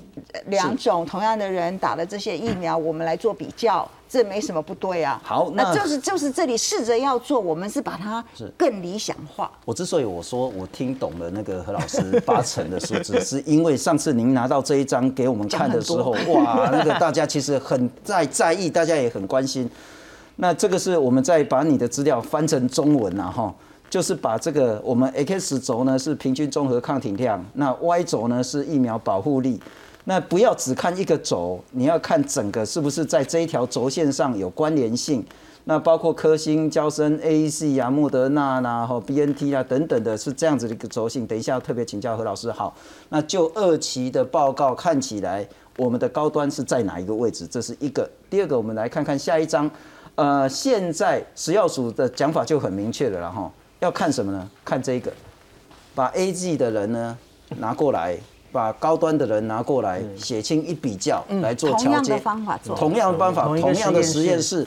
[0.47, 3.89] 两种同样的人打了这些疫苗，我们来做比较。
[4.09, 5.19] 这没什么不对啊。
[5.25, 8.23] 好，那就是就是这里试着要做，我们是把它
[8.59, 9.51] 更理想化。
[9.65, 19.67] 我之所以我说我听懂了那个何老师八成的数字，是因为上次您拿到这一张给我们看的时候，哇，那个大家其实很在在意，大家也很关心。
[20.37, 23.55] 那这个是我们再把你的资料翻成中文啊，哈，
[23.89, 29.59] 就是把这个我们 X 轴呢是平均综合抗体量，那 Y 轴呢是疫苗保护力。
[30.05, 35.25] 那不要只看一个轴，你要看整个是不是在这一条轴线上有关联性。
[35.65, 41.25] 那包括科兴、交生、A E C 啊、莫德纳呐、和 B N T 啊等等的，是这样子的一个轴性。
[41.25, 42.51] 等一下要特别请教何老师。
[42.51, 42.75] 好，
[43.11, 47.47] 那就二期的报告看起来，我们的高端是在哪一个位置？
[47.47, 48.11] 这是一个。
[48.29, 49.71] 第二个，我们来看看下一章。
[50.17, 54.51] 呃，现在食药署的讲法就很明确了，然后要看什么呢？
[54.65, 55.13] 看这个，
[55.95, 57.17] 把 A G 的人呢
[57.59, 58.19] 拿过来。
[58.53, 64.67] 把高端的人拿过来，血清一比较来做调节，同样的方法做，同样的方法，同样的实验室，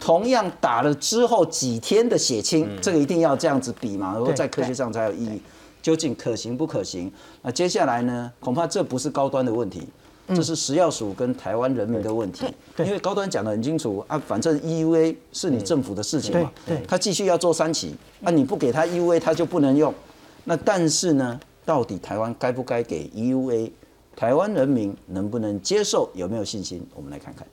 [0.00, 5.40] 同样打了之后几天的血清，这个一定要这样子比嘛，然后在科学上才有意义。
[5.82, 7.12] 究竟可行不可行？
[7.42, 8.32] 那接下来呢？
[8.40, 9.86] 恐怕这不是高端的问题，
[10.28, 12.44] 这是食药署跟台湾人民的问题。
[12.78, 16.50] 因为高端讲得很清楚啊，反正 EUA 是你政府的事情嘛，
[16.88, 17.94] 他继续要做三期，
[18.24, 19.94] 啊，你不给他 EUA，他就不能用。
[20.42, 21.38] 那但是呢？
[21.66, 23.72] 到底台湾该不该给 EUA？
[24.16, 26.10] 台湾人民能不能接受？
[26.14, 26.86] 有没有信心？
[26.94, 27.46] 我们来看看。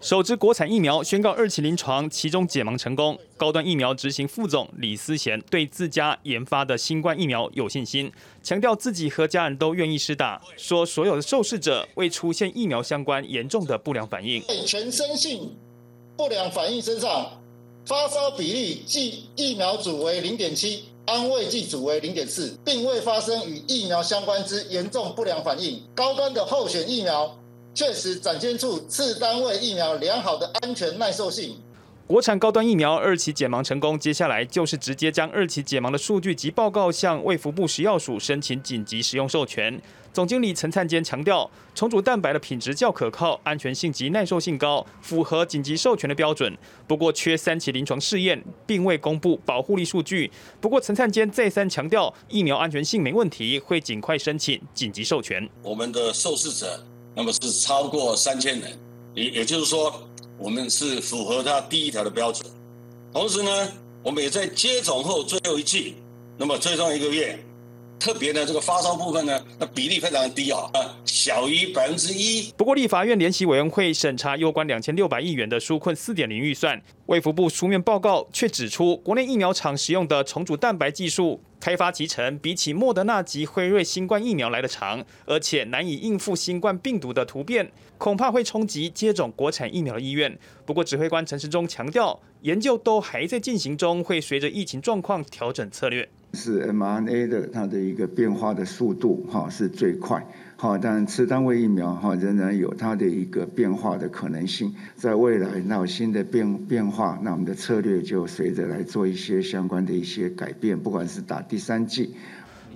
[0.00, 3.18] 首支国产疫苗宣告二期临床，其中解盲成功。
[3.36, 14.40] 高端疫苗执行副总李思贤对自家研发的新冠疫苗有信心，强调自己和家人都愿意施打，说所有的受试者未出现疫苗相关严重的不良反应。
[14.46, 15.56] 在全身性
[16.16, 17.42] 不良反应身上，
[17.84, 25.82] 发烧比例即疫苗组为零点七，安慰剂组为零点四，并未发生与疫苗相关之严重不良反应。
[25.94, 27.36] 高端的候选疫苗。
[27.76, 31.60] 确实展现出次单位疫苗良好的安全耐受性。
[32.06, 39.82] 国产高端疫苗二期解盲成功，接下来就是直接将二期解盲的数据及报告向卫福部食药署申请紧急使用授权。
[40.12, 46.56] 总经理陈灿坚强调，重组蛋白的品质较可靠，安全性及耐受性高，符合紧急授权的标准。
[46.86, 50.30] 不过缺三期临床试验，并未公布保护力数据。
[50.60, 55.50] 不过陈灿坚再三强调，疫苗安全性没问题，会尽快申请紧急授权。
[55.64, 56.84] 我们的受试者。
[57.16, 58.78] 那么是超过三千人，
[59.14, 60.06] 也也就是说，
[60.38, 62.50] 我们是符合它第一条的标准。
[63.12, 63.72] 同时呢，
[64.02, 65.94] 我们也在接种后最后一季，
[66.36, 67.38] 那么最终一个月。
[67.98, 70.70] 特别呢这个发烧部分呢，那比例非常的低啊，
[71.04, 72.52] 小于百分之一。
[72.56, 90.38] 不过，立法院联席委员会审查有关两千六百亿元的纾困四点零预算，卫福部书面报告却指出，国内疫苗厂使用的重组蛋白技术开发集成比起莫德纳及辉瑞新冠疫苗来的长，而且难以应付新冠病毒的突变，恐怕会冲击接种国产疫苗的意愿。
[90.64, 96.08] 不过，指挥官陈时中强调，研究都还在进行中，会随着疫情状况调整策略。
[96.36, 100.24] 是 mRNA 的它的一个变化的速度哈是最快，
[100.56, 112.14] 好，但次单位疫苗哈仍然有它的一个变化的可能性，在未来那新的变变化，那我们的策略就随着来做一些相关的一些改变，不管是打第三剂。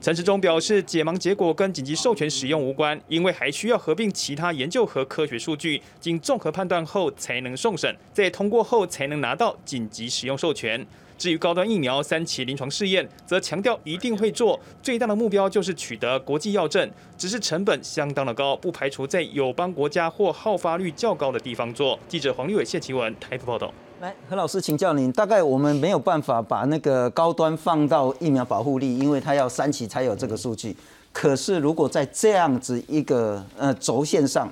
[0.01, 10.87] 陈时中表示，解盲结果跟紧急授权使用无关，因为还需要合并其他研究和科学数据，经综合判断后才能送审，在通过后才能拿到紧急使用授权。
[11.20, 21.98] 至于高端疫苗三期临床试验，则强调一定会做，最大的目标就是取得国际药证，只是成本相当的高，不排除在友邦国家或好发率较高的地方做。
[22.09, 23.70] 记者黄立伟、谢奇文台北报道。
[24.00, 30.74] 来，何老师请教您，大概我们没有办法把那个高端放到疫苗保护力，因为它要三期才有这个数据。
[31.12, 34.50] 可是如果在这样子一个呃轴线上，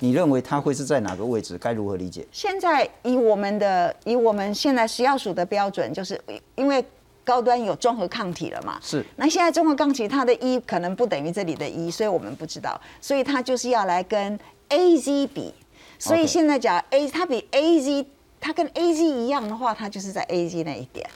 [0.00, 1.56] 你认为它会是在哪个位置？
[1.56, 2.26] 该如何理解？
[2.32, 6.20] 现在以我们的以我们现在食药署的标准，就是
[6.56, 6.84] 因为
[7.22, 8.78] 高端有综合抗体了嘛？
[8.82, 9.04] 是。
[9.16, 15.54] 那现在综合抗体它的一可能不等于这里的一，所以我们不知道，所以它就是要来跟 A Z 比。
[15.98, 18.06] 所以现在讲 A，它比 A Z，
[18.40, 21.06] 它跟 A Z 一样的话，它就是在 A Z 那一点。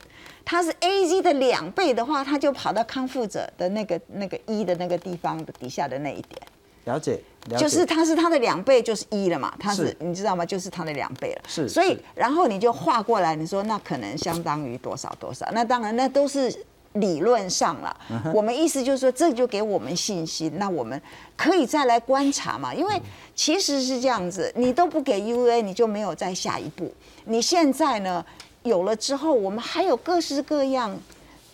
[0.45, 6.39] 它是 A Z 的两倍的话，它就跑到康复者的那个那个一的那个地方的底下的那一点。
[6.85, 7.19] 了解，
[7.59, 9.53] 就是它是它的两倍，就是一了嘛。
[9.59, 10.45] 它是你知道吗？
[10.45, 11.43] 就是它的两倍了。
[11.47, 15.47] 是，所以然后你就画过来，你说那可能相当于多少多少？
[15.53, 16.55] 那当然，那都是
[16.95, 17.97] 理论上了。
[18.33, 20.53] 我们意思就是说，这就给我们信心。
[20.57, 21.01] 那我们
[21.37, 22.73] 可以再来观察嘛？
[22.73, 23.01] 因为
[23.35, 26.93] 其实是这样子，你都不给 U A，你就没有再下一步。
[27.25, 28.25] 你现在呢
[28.63, 30.97] 有了之后，我们还有各式各样。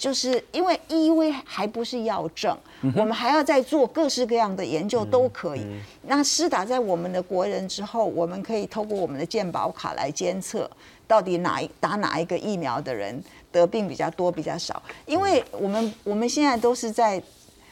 [0.00, 2.56] 就是因为 EV 还不是药证，
[2.96, 5.60] 我们还要再做各式各样的研究都可以。
[6.06, 10.68] 那施打在我们的国人之后，我们可以透过我们的健保卡来监测，
[11.06, 14.82] 到底哪一打哪一个疫苗的人得病比较多比较少。
[15.04, 17.22] 因为我们我们现在都是在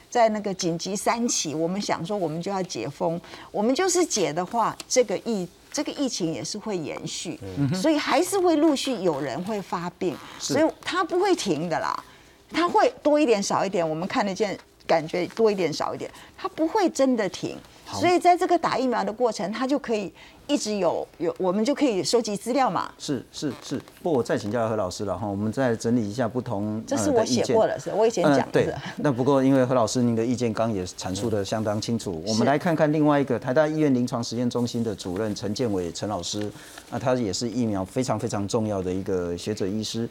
[0.07, 3.19] 在那个紧急三期，我们想说我们就要解封，
[3.51, 7.39] 我们就是解的话，这个疫这个疫情也是会延续，
[7.73, 12.03] 所以还是会陆续有人会发病，所以它不会停的啦。
[12.51, 14.57] 它会多一点少一点，我们看得见，
[14.87, 17.57] 感觉多一点少一点，它不会真的停。
[17.91, 20.13] 所以在这个打疫苗的过程，它就可以
[20.45, 22.91] 一直有有，我们就可以收集资料嘛。
[22.99, 28.45] 是是是，不，我再请教何老师了哈，我们再整理一下不同这是我写过的，是我以前讲的。
[28.51, 36.47] 对，那不过因为何老师您的意见刚也阐述的相当清楚，我们来看看另外一个台大医院临床实验中心的主任陈建伟陈老师，
[36.91, 40.07] 那他也是疫苗非常非常重要的一个学者医师，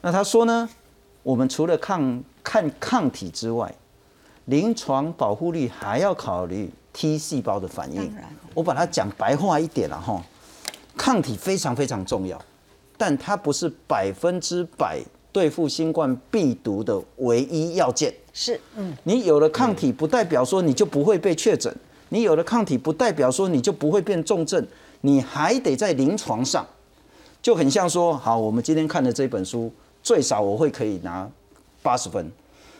[0.00, 0.68] 那他说呢？
[1.22, 3.72] 我们除了抗看抗体之外，
[4.46, 8.12] 临床保护率还要考虑 T 细胞的反应。
[8.54, 10.20] 我把它讲白话一点了哈，
[10.96, 12.40] 抗体非常非常重要，
[12.96, 18.12] 但它不是百分之百对付新冠病毒的唯一要件。
[18.32, 21.72] 是，嗯，你有了抗体，不代表说你就不会被确诊；
[22.08, 24.66] 你有了抗体，不代表说你就不会变重症。
[25.02, 26.66] 你还得在临床上，
[27.40, 29.72] 就很像说，好，我们今天看的这本书。
[30.02, 31.28] 最少我会可以拿
[31.82, 32.30] 八十分，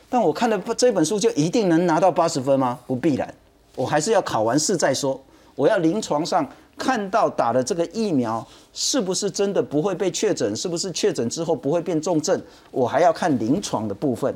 [0.09, 2.79] 但我看了这本书就一定能拿到八十分吗？
[2.85, 3.33] 不必然，
[3.75, 5.19] 我还是要考完试再说。
[5.55, 6.47] 我要临床上
[6.77, 14.33] 看到打了这个疫苗是不是真的不会被确诊，是不是确诊之后不会变重症，我还要看临床的部分。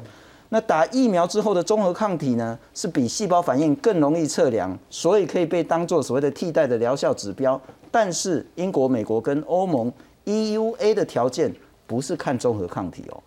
[0.50, 7.60] 那打疫苗之后的综合抗体呢，是比细胞反应更容易测量，所以可以被当做所谓的替代的疗效指标。
[7.92, 9.92] 但是英国、美国跟欧盟
[10.26, 11.52] EUA 的条件
[11.88, 13.18] 不是看综合抗体哦，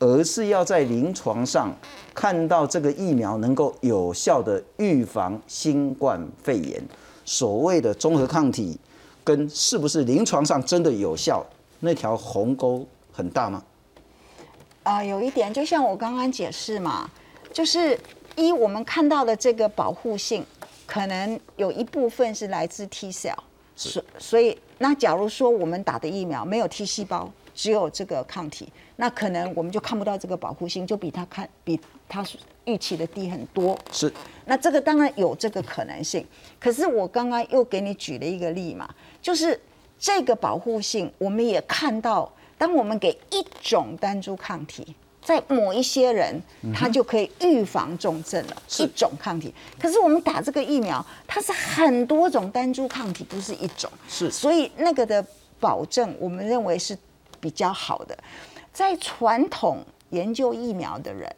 [0.00, 1.72] 而是要在临床上
[2.14, 6.82] 看到这个疫苗能够有效的预防新冠肺炎。
[7.24, 8.76] 所谓的综合抗体
[9.22, 11.46] 跟是不是临床上真的有效，
[11.78, 13.62] 那条鸿沟很大吗？
[14.82, 17.08] 啊，有一点，就像我刚刚解释嘛，
[17.52, 17.96] 就是
[18.34, 20.44] 一我们看到的这个保护性，
[20.86, 23.36] 可能有一部分是来自 T cell，
[23.76, 27.30] 所所以那假如说我们打的疫苗没有 T 细胞，
[27.60, 32.24] 只有这个抗体，那可能我们就看不到这个保护性，就比它看比它
[32.64, 33.78] 预期的低很多。
[33.92, 34.10] 是，
[34.46, 36.26] 那这个当然有这个可能性，
[36.58, 38.88] 可是我刚刚又给你举了一个例嘛，
[39.20, 39.60] 就是
[39.98, 42.32] 这个保护性，我们也看到。
[42.56, 46.42] 当我们给一种单株抗体，在某一些人，
[46.74, 48.56] 他就可以预防重症了。
[48.78, 53.90] 一种抗体，可是我们打这个疫苗，它是很多种单株抗体，不是一种。
[54.08, 55.22] 是，所以那个的
[55.58, 56.96] 保证，我们认为是
[57.40, 58.16] 比较好的。
[58.72, 59.78] 在传统
[60.10, 61.34] 研究疫苗的人，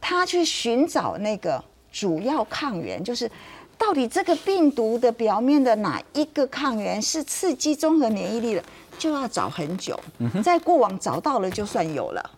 [0.00, 3.30] 他去寻找那个主要抗原，就是
[3.76, 8.62] 到底这个病毒的表面的哪一个抗原是刺激综合免疫力的。
[8.98, 9.98] 就要找很久，
[10.44, 12.30] 在过往找到了就算有了，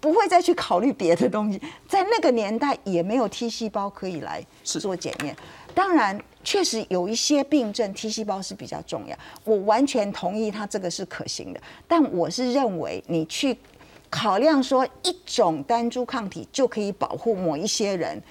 [0.00, 1.60] 不会再去考虑别的东西。
[1.86, 5.36] 在那个年代也没有 T 细胞可以来做检验。
[5.74, 11.60] 当然，确实有一些病症 T 细胞是比较重要，我完全同意它这个是可行的。
[11.86, 13.56] 但我是认为你去
[14.10, 18.22] 考量说一种单株抗体就可以保护某一些人。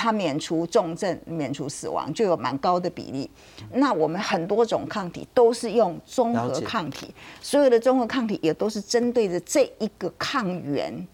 [0.00, 3.28] 他免除重症、免除死亡，就有蛮高的比例。
[3.72, 7.12] 那我们很多种抗体都是用综合抗体，
[7.42, 11.04] 所有的综合抗体也都是针对着这一个抗原，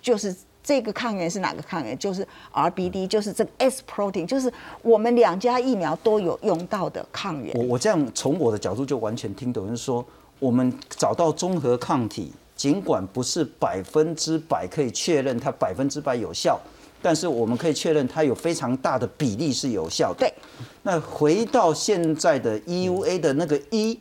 [0.00, 0.34] 就是
[0.68, 1.98] 这个抗原是哪个抗原？
[1.98, 4.52] 就是 RBD，就是这个 S protein，就是
[4.82, 7.56] 我们两家疫苗都有用到的抗原。
[7.56, 10.04] 我我这样从我的角度就完全听懂，就是说
[10.38, 16.60] 我们找到综合抗体，尽管不是百分之百可以确认它百分之百有效。
[17.00, 20.18] 但是我们可以确认，它有非常大的比例是有效的。
[20.18, 20.34] 对。
[20.82, 23.98] 那回到现在的 EUA 的那个一，是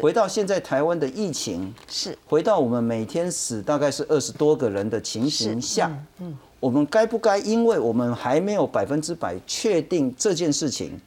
[0.00, 11.00] 回到现在台湾的疫情，是回到我们每天死大概是二十多个人的情形下，嗯，我们该不该因为我们还没有百分之百确定这件事情，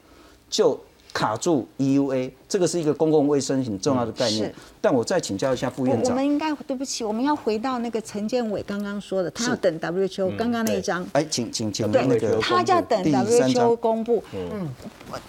[0.50, 0.80] 就？
[1.14, 4.54] 卡住 EUA，这个是一个公共卫生很重要的概念。
[4.82, 6.12] 但我再请教一下副院长。
[6.12, 11.06] 我们应该对不起，我们要回到那个陈建伟刚刚说的，他要等 WHO 刚刚那一张。
[11.14, 14.24] 哎，请请请那个他要等 WHO 公布。
[14.34, 14.68] 嗯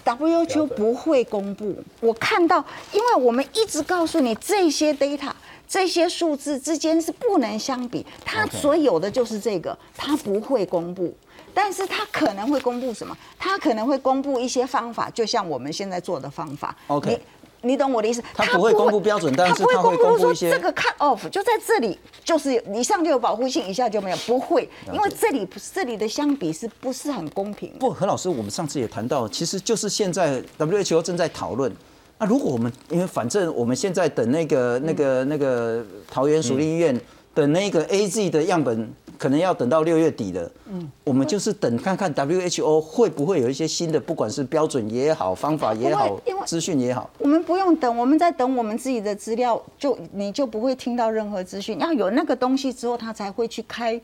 [0.03, 1.75] ，WHO 不会公布。
[2.01, 5.31] 我看到，因为我们一直告诉你这些 data、
[5.67, 11.15] 这些数字之间是不能相比，它所有的就是这个，它不会公布。
[11.55, 13.17] 但是他可能会公布什么？
[13.39, 16.75] 他可能会公布一些方法，就像我们现在做的方法。
[16.87, 17.19] OK，
[17.61, 18.21] 你你懂我的意思？
[18.33, 20.51] 他不会公布标准，但是他会公布一些。
[20.51, 27.71] 这个 cut off 就在这里，就是一上就有保护性，一下就没有，不会，因为这里这里的相比是不是很公平？
[27.79, 31.73] 不，何老师，我们上次也谈到，其实就是现在 WHO 正在讨论。
[32.17, 36.99] 那如果我们因为反正我们现在等那个那个那个桃园属立医院
[37.33, 38.93] 等那个 AZ 的样本。
[39.17, 47.09] 可能要等到六月底了，嗯，我们就是等看看 WHO 会不会有一些新的，不管是标准也好，方法也好，资讯也好。
[47.17, 51.79] 我们不用等，我们在等我们自己的资料，就你就不会听到任何资讯。
[51.79, 53.99] 要有那个东西之后，他才会去开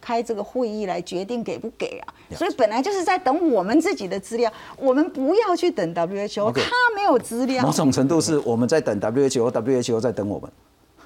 [0.00, 2.14] 开这个会议来决定给不给啊。
[2.34, 7.64] 所以本来就是在等我们自己的资料，我们不要去等 WHO，他没有资料。
[7.64, 10.50] 某种程度是我们在等 WHO，WHO 在等我们。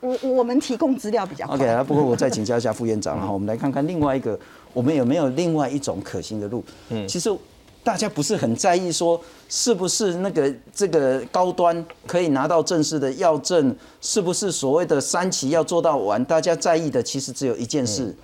[0.04, 4.38] 我我们提供资料比较 OK 啊，不过我再请教一下副院长然后， 我们来看看另外一个，
[4.74, 6.62] 我们有没有另外一种可行的路？
[6.90, 7.34] 嗯，其实
[7.82, 16.22] 大家不是很在意说是不是那个这个高端可以拿到正式的药证，是不是所谓的三期要做到完？
[16.26, 18.14] 大家在意的其实只有一件事：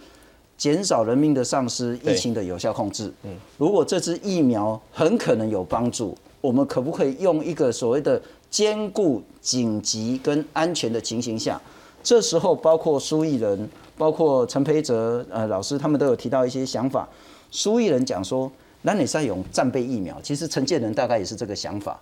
[0.59, 3.11] 减少人民的丧失，疫情的有效控制。
[3.23, 8.21] 嗯，如果这支疫苗很可能有帮助，我们可不可以用一个所谓的？
[8.51, 11.61] 兼顾紧急跟安全的情形下，
[12.03, 17.09] 这时候包括苏益仁、包括陈培哲呃老师，他们都有提到一些想法。
[17.51, 18.51] 苏益仁讲说，
[18.83, 22.01] 那你在用战备疫苗，其实陈建仁大概也是这个想法。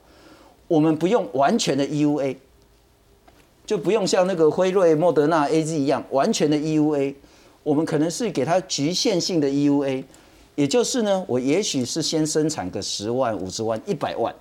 [0.67, 2.37] 我们不用完全的 EUA，
[3.67, 7.15] 就不用像那个辉瑞、莫德纳、AZ 一样完全的 EUA，
[7.63, 10.05] 我们可能是给它局限性的 EUA，
[10.55, 14.35] 也就是呢，我也许是先生产个十万、五十万、一百万。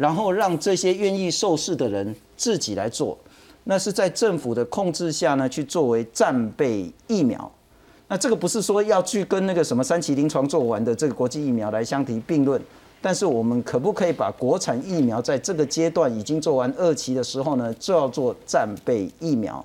[0.00, 3.18] 然后让这些愿意受试的人自己来做，
[3.64, 7.52] 那是在政府的控制下呢，去作为战备疫苗。
[8.08, 12.58] 那这个不是说要去跟那个什么三期临床做完的这个国际疫苗来相提并论，
[13.02, 19.62] 但是我们可不可以把国产疫苗在这个阶段已经做完二期的时候呢，就要做战备疫苗？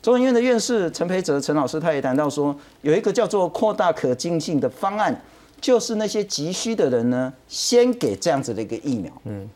[0.00, 5.22] 中研院的院士陈培哲陈老师他也谈到说，有一个叫做扩大可进性的方案，
[5.60, 9.12] 就是那些急需的人呢，先给这样子的一个疫苗。
[9.24, 9.46] 嗯，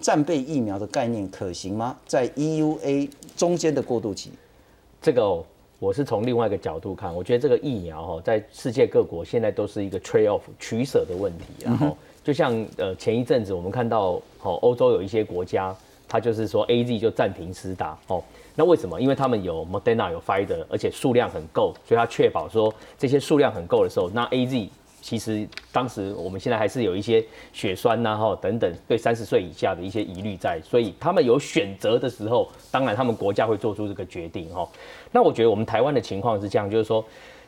[0.00, 1.96] 战备疫苗的概念可行吗？
[2.06, 4.30] 在 EUA 中间的过渡期，
[5.00, 5.44] 这个。
[5.78, 11.44] 我是从另外一个角度看，我觉得这个疫苗哈，在世界各国现在都是一个 trade off 取舍的问题。
[11.62, 11.94] 然后，
[12.24, 15.76] 就像呃前一阵子我们看到，哦欧洲有一些国家，
[16.08, 17.94] 它就是说 A Z 就暂停施打。
[18.06, 18.24] 哦，
[18.54, 18.98] 那为什么？
[18.98, 24.70] 因为他们有 Moderna 有 Pfizer，而且数量很够，所以它确保说这些数量很够的时候，那 A Z。
[25.06, 34.68] 其实当时我们现在还是有一些血栓呐哈等等对三十岁以下的一些疑虑在，所以他们有选择的时候，当然他们国家会做出这个决定哈。
[35.12, 37.04] 那我觉得我们台湾的情况是这样，就是说，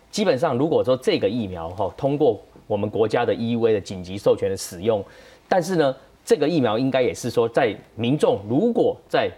[0.09, 5.05] 基本上如果说这个疫苗哈通过我们国家的 EUV 的紧急授权的使用，
[5.49, 9.29] 但是呢，这个疫苗应该也是说在民众如果在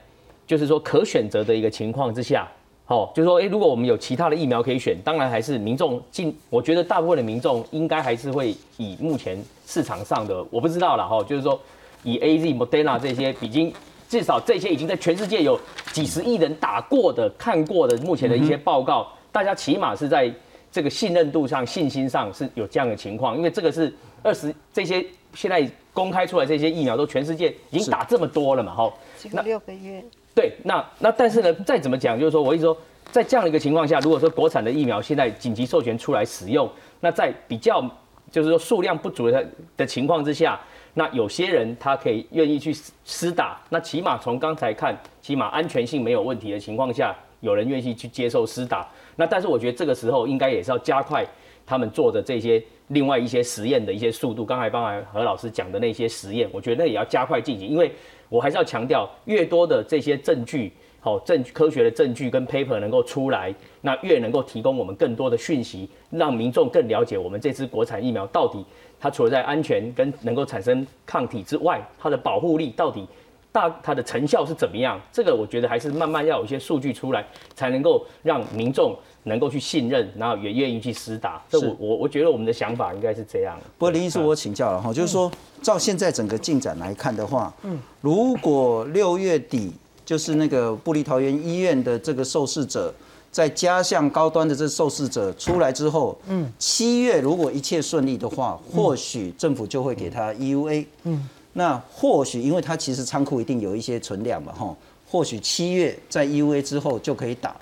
[0.47, 2.47] 就是说可选择的一个情况之下。
[2.91, 6.37] 哦，就是说，哎，如果我们有其他的疫苗可以选，当然还是民众进。
[6.51, 11.57] 我觉得大部分的民众应该还是会以目前市场上的，我不知道了哈，就是说
[12.03, 13.73] 以 A Z、Moderna 这些已经
[14.09, 15.57] 至少这些已经在全世界有
[15.93, 20.29] 几十亿人打过的、看过的目前的一些报告，大家起码是在
[20.73, 28.93] 这个信任度上、信心上是有这样的情况，因为这个是二十这些现在公开出来这些疫苗都全世界已经打这么多了嘛，哈，
[29.31, 30.03] 那六个月。
[30.41, 32.75] 对，那那但是呢，再怎么讲，就是说我一直说，
[33.13, 36.67] 在这样的一个情况下，如果说国产的疫苗现在紧急授权出来使用，
[37.01, 37.85] 那在比较
[38.31, 40.59] 就是说数量不足的的情况之下，
[40.95, 42.75] 那有些人他可以愿意去
[43.05, 48.89] 施打，那起码从刚才看，起码安全性没有问题的情况下，有人愿意去接受施打。
[49.17, 51.23] 那但是我觉得这个时候应该也是要加快
[51.67, 54.43] 他们做的这些另外一些实验的一些速度。
[54.43, 57.93] 刚才刚才何老师讲的那些实验，我觉得也要加快进行，因为。
[58.31, 68.65] 我还是要强调，越多的这些证据，好证科学的证据跟 paper 能够出来，那越能够提供我们更多的讯息，让民众更了解我们这支国产疫苗到底
[68.99, 73.05] 它除了在安全跟能够产生抗体之外，它的保护力到底
[73.53, 75.01] 大它的成效是怎么样？
[75.11, 78.97] 这个我觉得还是慢慢要有一些数据出来，才能够让民众。
[79.25, 83.59] 能够去信任，然后也愿意去施打，这我我我觉得我们的想法应该是这样。
[83.77, 89.73] 不过林医师，我请教了哈，就是说照现在整个进展来看的话，嗯，如果六月底
[90.07, 92.93] 就是那个布利桃园医院的这个受试者，
[93.31, 104.75] 在加上高端的这受试者出来之后，嗯，七月如果一切顺利的话，或许政府就会给他 EUA，嗯，那或许因为他其实仓库一定有一些存量嘛，哈，
[105.07, 107.55] 或许七月在 EUA 之后就可以打。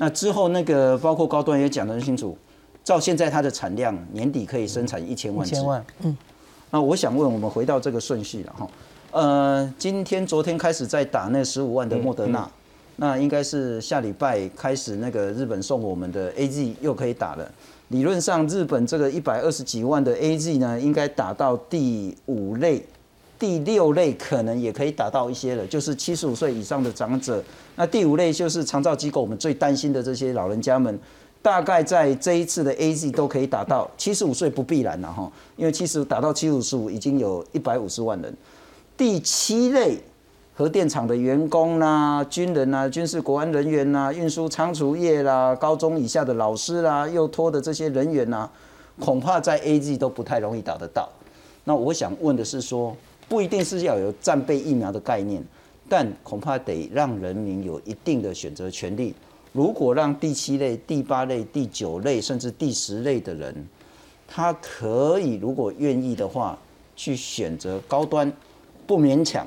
[0.00, 2.38] 那之后，那个包括高端也讲得很清楚，
[2.84, 5.44] 照现在它的产量，年底可以生产一千万。
[5.44, 6.16] 一千万，嗯。
[6.70, 8.70] 那我想问，我们回到这个顺序了哈。
[9.10, 12.48] 呃，今天、昨天开始在打那十五万的莫德纳，
[12.94, 17.50] 那应该是下礼拜开始那个日本送我们的 A Z 又可以打了。
[17.88, 22.84] 理论上，日本这个一百二十几万的 A Z 呢，应该打到第五类。
[23.38, 27.40] 第六类可能也可以打到一些了，就是七十五岁以上的长者。
[27.76, 30.98] 那第五类就是长照机构，我们最担心的这些老人家们，
[31.40, 33.88] 大概在这一次的 A Z 都可以打到。
[33.96, 38.36] 七十五岁不必然了哈，因为七十打到七十五已经有一百五十万人。
[38.96, 39.98] 第七类
[40.54, 48.50] 核电厂的员工啦、军人啦、军事国安人员啦、运输仓储业啦、高中以下的老师啦、幼托的这些人员呐，
[48.98, 51.08] 恐怕在 A Z 都不太容易打得到。
[51.62, 52.96] 那我想问的是说。
[53.28, 55.42] 不一定是要有战备疫苗的概念，
[55.88, 59.14] 但恐怕得让人民有一定的选择权利。
[59.52, 63.54] 如果让第七类、第八类、第九类，甚至第十类的人，
[64.26, 66.58] 他可以如果愿意的话，
[66.96, 68.32] 去选择高端，
[68.86, 69.46] 不勉强，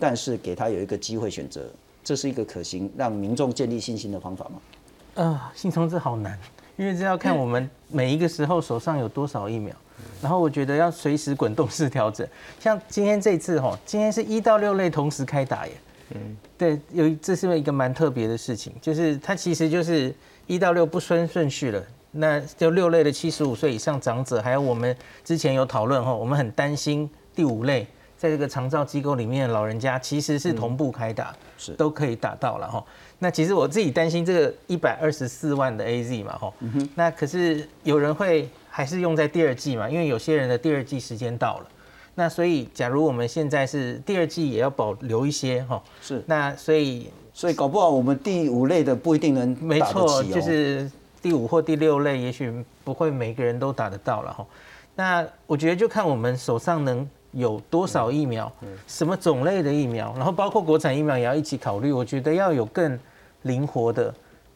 [0.00, 1.68] 但是给他有一个机会选择，
[2.02, 5.22] 这是一个可行让民众建立信心的方法吗？
[5.22, 6.38] 啊，信从这好难，
[6.76, 9.74] 因为这要看我们每一个时候手上有多少疫苗。
[10.22, 12.26] 然后我觉得要随时滚动式调整，
[12.58, 15.72] 像今天这次哈，今天是一到六类同时开打耶。
[16.14, 20.14] 嗯，对，有这是一个蛮特别的事情，就是它其实就是
[20.46, 27.86] 一到六不分顺序了，那就六类的七十五岁以上长者，还有我们之前有讨论哈，我们很担心第五类，
[28.16, 32.84] 在这个长照机构里面的老人家其实是同步开打，是都可以打到了哈。
[33.18, 36.52] 那其实我自己担心这个一百二十四万的 AZ 嘛哈，
[36.94, 38.48] 那可是有人会。
[38.68, 41.66] 还是用在第二季嘛，因为有些人的第二季时间到了，
[42.14, 46.22] 那所以，假如我们现在是第二季也要保留一些哈，是。
[46.26, 50.92] 那所以，所以搞不好我们第五类的不一定能没错，就是
[51.22, 52.52] 第五或第六类，也许
[52.84, 54.46] 不会每个人都打得到了哈。
[54.94, 58.50] 那我觉得就看我们手上能有多少疫苗，
[58.86, 61.92] 什么种类的疫苗，然后包括国产疫苗也要一起考虑。
[61.92, 62.98] 我觉得要有更
[63.42, 64.12] 灵活的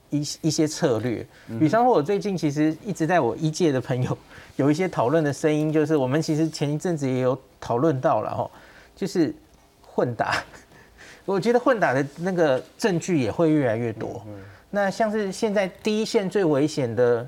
[0.09, 1.25] 一一些策略。
[1.59, 4.17] 比方说，我最近其实一直在我一届的朋友。
[4.57, 8.51] 有一些讨论的声音，就是我们其实前一阵子也有讨论到了哈，
[8.95, 9.35] 就是
[9.83, 10.43] 混打。
[11.25, 14.23] 我觉得混打的那个证据也会越来越多。
[14.71, 17.27] 那像是现在第一线最危险的，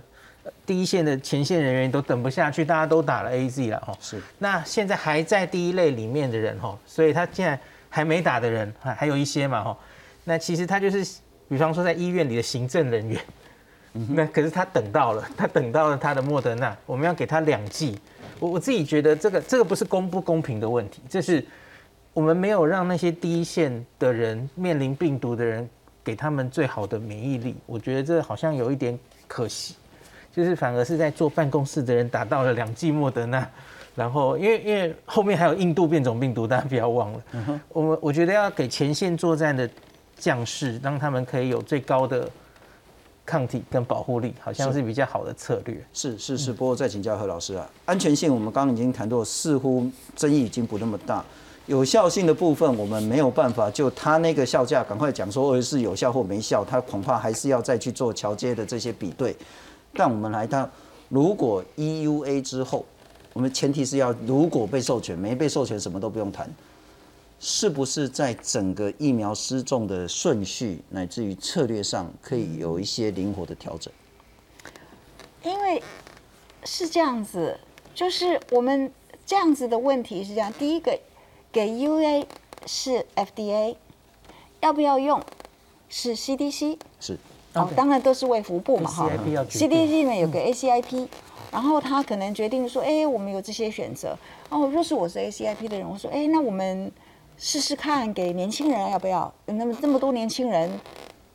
[0.67, 3.97] 第一线的前线人员都等不下去，大家都打了 A Z 了哈。
[4.01, 4.21] 是。
[4.39, 9.79] 那现在还在第一类里面的人哈，所以他现在还没打的人还还有一些嘛哈。
[10.25, 13.21] 那其实他就是，比方说在医院里的行政人员。
[14.09, 17.99] 那可是他等到了，他等到了他的莫德纳，我们要给他两剂。
[18.39, 21.45] 我我自己觉得这个这个不是公不公平的问题，这是
[22.15, 25.69] 我们没有让那些第一线的人面临病毒的人
[26.03, 27.55] 给他们最好的免疫力。
[27.67, 29.75] 我觉得这好像有一点可惜，
[30.33, 33.49] 就是反而是在坐办公室的人打到了两剂莫德纳，
[33.95, 37.23] 然后因为因为后面还有印度变种病毒，大家不要忘了。
[37.69, 39.69] 我们我觉得要给前线作战的
[40.17, 42.29] 将士，让他们可以有最高的。
[43.25, 45.77] 抗体跟保护力好像是比较好的策略。
[45.93, 51.25] 是是是，不过再请教何老师啊，安全性我们刚刚已经谈到，似乎争议已经不那么大。
[51.67, 59.35] 有效性的部分，我们没有办法就他那个效价赶快讲说是有效或没效，他恐怕还是要再去做桥接的这些比对。
[59.95, 60.69] 但我们来到，
[61.09, 62.85] 如果 EUA 之后，
[63.33, 66.53] 我们前提是要如果被授权，没被授权什么都不用谈。
[67.45, 73.93] 是不是在整个疫苗施种的顺序乃至于策略上，可以有一些灵活的调整？
[75.43, 75.83] 因为
[76.63, 77.59] 是这样子，
[77.97, 78.93] 就是我们
[79.27, 80.97] 这样子的问题是这样：第一个，
[81.51, 82.25] 给 UA
[82.65, 83.75] 是 FDA，
[84.61, 85.21] 要不要用
[85.89, 87.19] 是 CDC，是
[87.55, 89.11] 哦，当然都是卫福部嘛哈。
[89.51, 91.07] CDC 呢有个 ACIP，
[91.51, 94.17] 然后他可能决定说，哎，我们有这些选择。
[94.49, 96.91] 哦，若是我是 ACIP 的人，我说，哎，那我们。
[97.39, 99.33] 试试看，给年轻人要不要？
[99.47, 100.71] 那么这么多年轻人，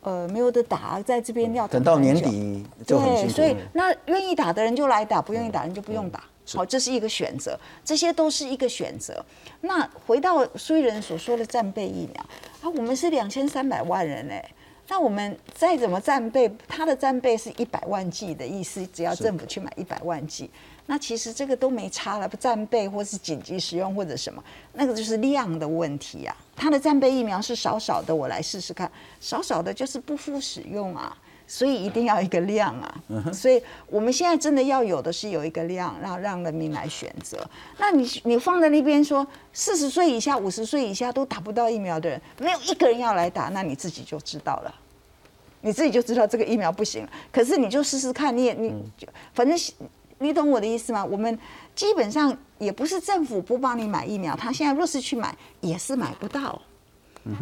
[0.00, 6.22] 呃，没有得打，在这边要等到年底就对，所以那愿意打的人就来打，不愿意打人就不用打。
[6.54, 9.22] 好，这是一个选择，这些都是一个选择。
[9.60, 12.24] 那回到苏人所说的战备疫苗
[12.62, 14.50] 啊，我们是两千三百万人哎，
[14.88, 20.50] 那我们再怎么战备，它的战备是一百万剂的意思，只要政府去买一百万剂。
[20.86, 26.34] 那其实这个都没差了，不战备或是紧急使用或者什么，那个就是量的问题啊。
[26.56, 31.14] 它的战备疫苗是少少的，我来试试看，少少的就是不敷使用啊，
[31.48, 33.02] 所以一定要一个量啊。
[33.32, 37.36] 所以我们现在真的要有的是有一个量，然后让人民来选择。
[37.78, 44.74] 那你你放在那边说，四十岁以下、五十岁以下都打不到疫苗的人，没有一个人要来打，那你自己就知道了，
[45.62, 47.04] 你自己就知道这个疫苗不行。
[47.32, 49.58] 可是你就试试看，你也你就反正。
[50.20, 51.04] 你懂我的意思吗？
[51.04, 51.38] 我们
[51.76, 56.60] 基本上也不是政府不帮你买疫苗，他现在若是去买也是买不到，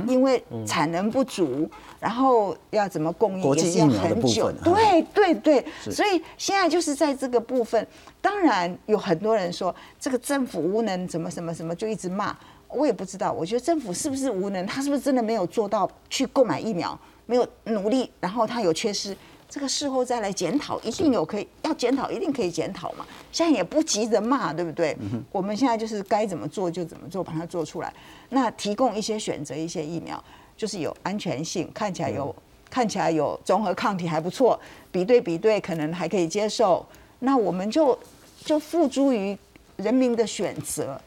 [0.09, 1.69] 因为产能不足，
[2.01, 4.51] 然后要怎么供应也是要很久。
[4.63, 7.87] 对对对，所以现在就是在这个部分，
[8.21, 12.37] 当然有很多人说这个政府无能，怎么什么什么就一直骂，
[12.69, 13.33] 我也不知道。
[13.33, 14.67] 我觉得政府是不是无能？
[14.67, 19.17] 他是不是真的没有做到去购买疫苗，没有努力，然后他有缺失？
[19.57, 23.07] 这个事后再来检讨，一定有可以要检讨，一定可以检讨嘛。
[23.33, 24.95] 现在也不急着骂，对不对？
[25.33, 27.91] 我们现在就是该怎么做就怎么做，把它做出来。
[28.29, 30.23] 那提供一些选择，一些疫苗，
[30.59, 32.37] 就是有安全性，看起来有
[32.69, 34.61] 看起来有综合抗体还不错，
[34.93, 36.85] 比对比对可能还可以接受。
[37.21, 37.99] 那我们就
[38.45, 39.35] 就付诸于
[39.77, 41.01] 人民的选择，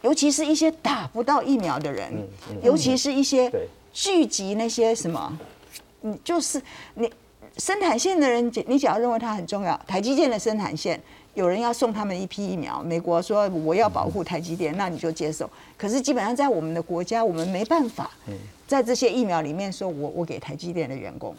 [0.00, 2.10] 尤其是一些打不到疫苗的人，
[2.62, 3.52] 尤其是一些
[3.92, 5.38] 聚集那些什么，
[6.00, 6.58] 嗯，就是
[6.94, 7.12] 你。
[7.58, 11.00] 生产线的人，你只要认为它很重要，台积电的生产线
[11.34, 15.48] 有人要送他们一批疫苗，美国说我要保护台积电，那你就接受。
[15.76, 18.10] 可是基本上在我们的国家，我们没办法
[18.66, 21.36] 在这些疫苗里面说我我给台积电的员工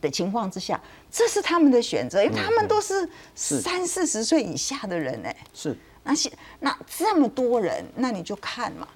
[0.00, 8.88] 的情况之下，这是他们的选择，因为他们都是三四十岁以下的人哎，是那些那这么多人，那你就看嘛。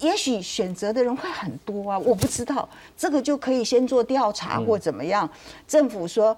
[0.00, 2.66] 也许选择的人会很多啊，我不知道，
[2.96, 5.28] 这个就可以先做调查或怎么样。
[5.68, 6.36] 政府说，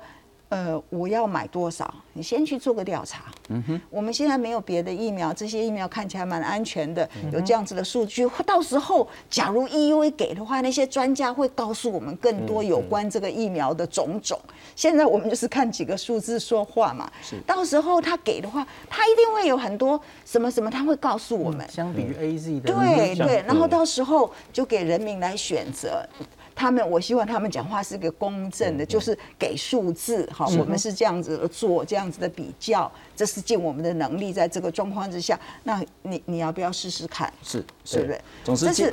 [0.55, 1.92] 呃，我要买多少？
[2.12, 3.24] 你先去做个调查。
[3.48, 8.24] 嗯哼，我们现在没有别的疫苗，这些疫苗看起来蛮安全的，有这样子的数据。
[8.46, 14.38] 到时候假如 EUA 给的话，那些专家会告诉我们更多有关这个疫苗的种种。
[14.76, 17.11] 现在我们就是看几个数字说话嘛。
[17.20, 21.68] 是，到时候他给的话，他一定会有很多什么什么，他会告诉我们。
[21.68, 26.09] 相比于 AZ 的，对对，然后到时候就给人民来选择。
[26.55, 37.33] 他们，我希望他们讲话是个公正的，就是给数字哈，我们是这样子做这样子的比较，这是尽我们的能力，在这个状况之下，那你你要不要试试看？
[37.43, 38.21] 是，是不是？
[38.45, 38.93] 总是这是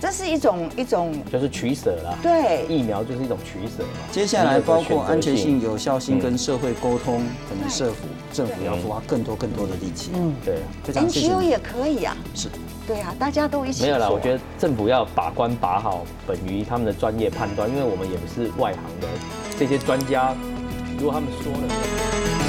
[0.00, 2.16] 这是一种一种，就是取舍啦。
[2.22, 3.90] 对，疫苗就是一种取舍嘛。
[4.12, 10.10] 接下来包括安全性、有效性跟社会沟通，可能社府政府要花更多更多的力气。
[10.14, 11.26] 嗯，对，非常谢谢。
[11.46, 12.16] 也可以啊。
[12.34, 12.48] 是。
[12.86, 13.82] 对啊，大家都一起。
[13.82, 19.08] 没有啦，我觉得政府要把关把好，本于他们的专业判断，因为我们也不是外行的，
[19.58, 20.36] 这些专家，
[20.96, 22.45] 如果他们说了。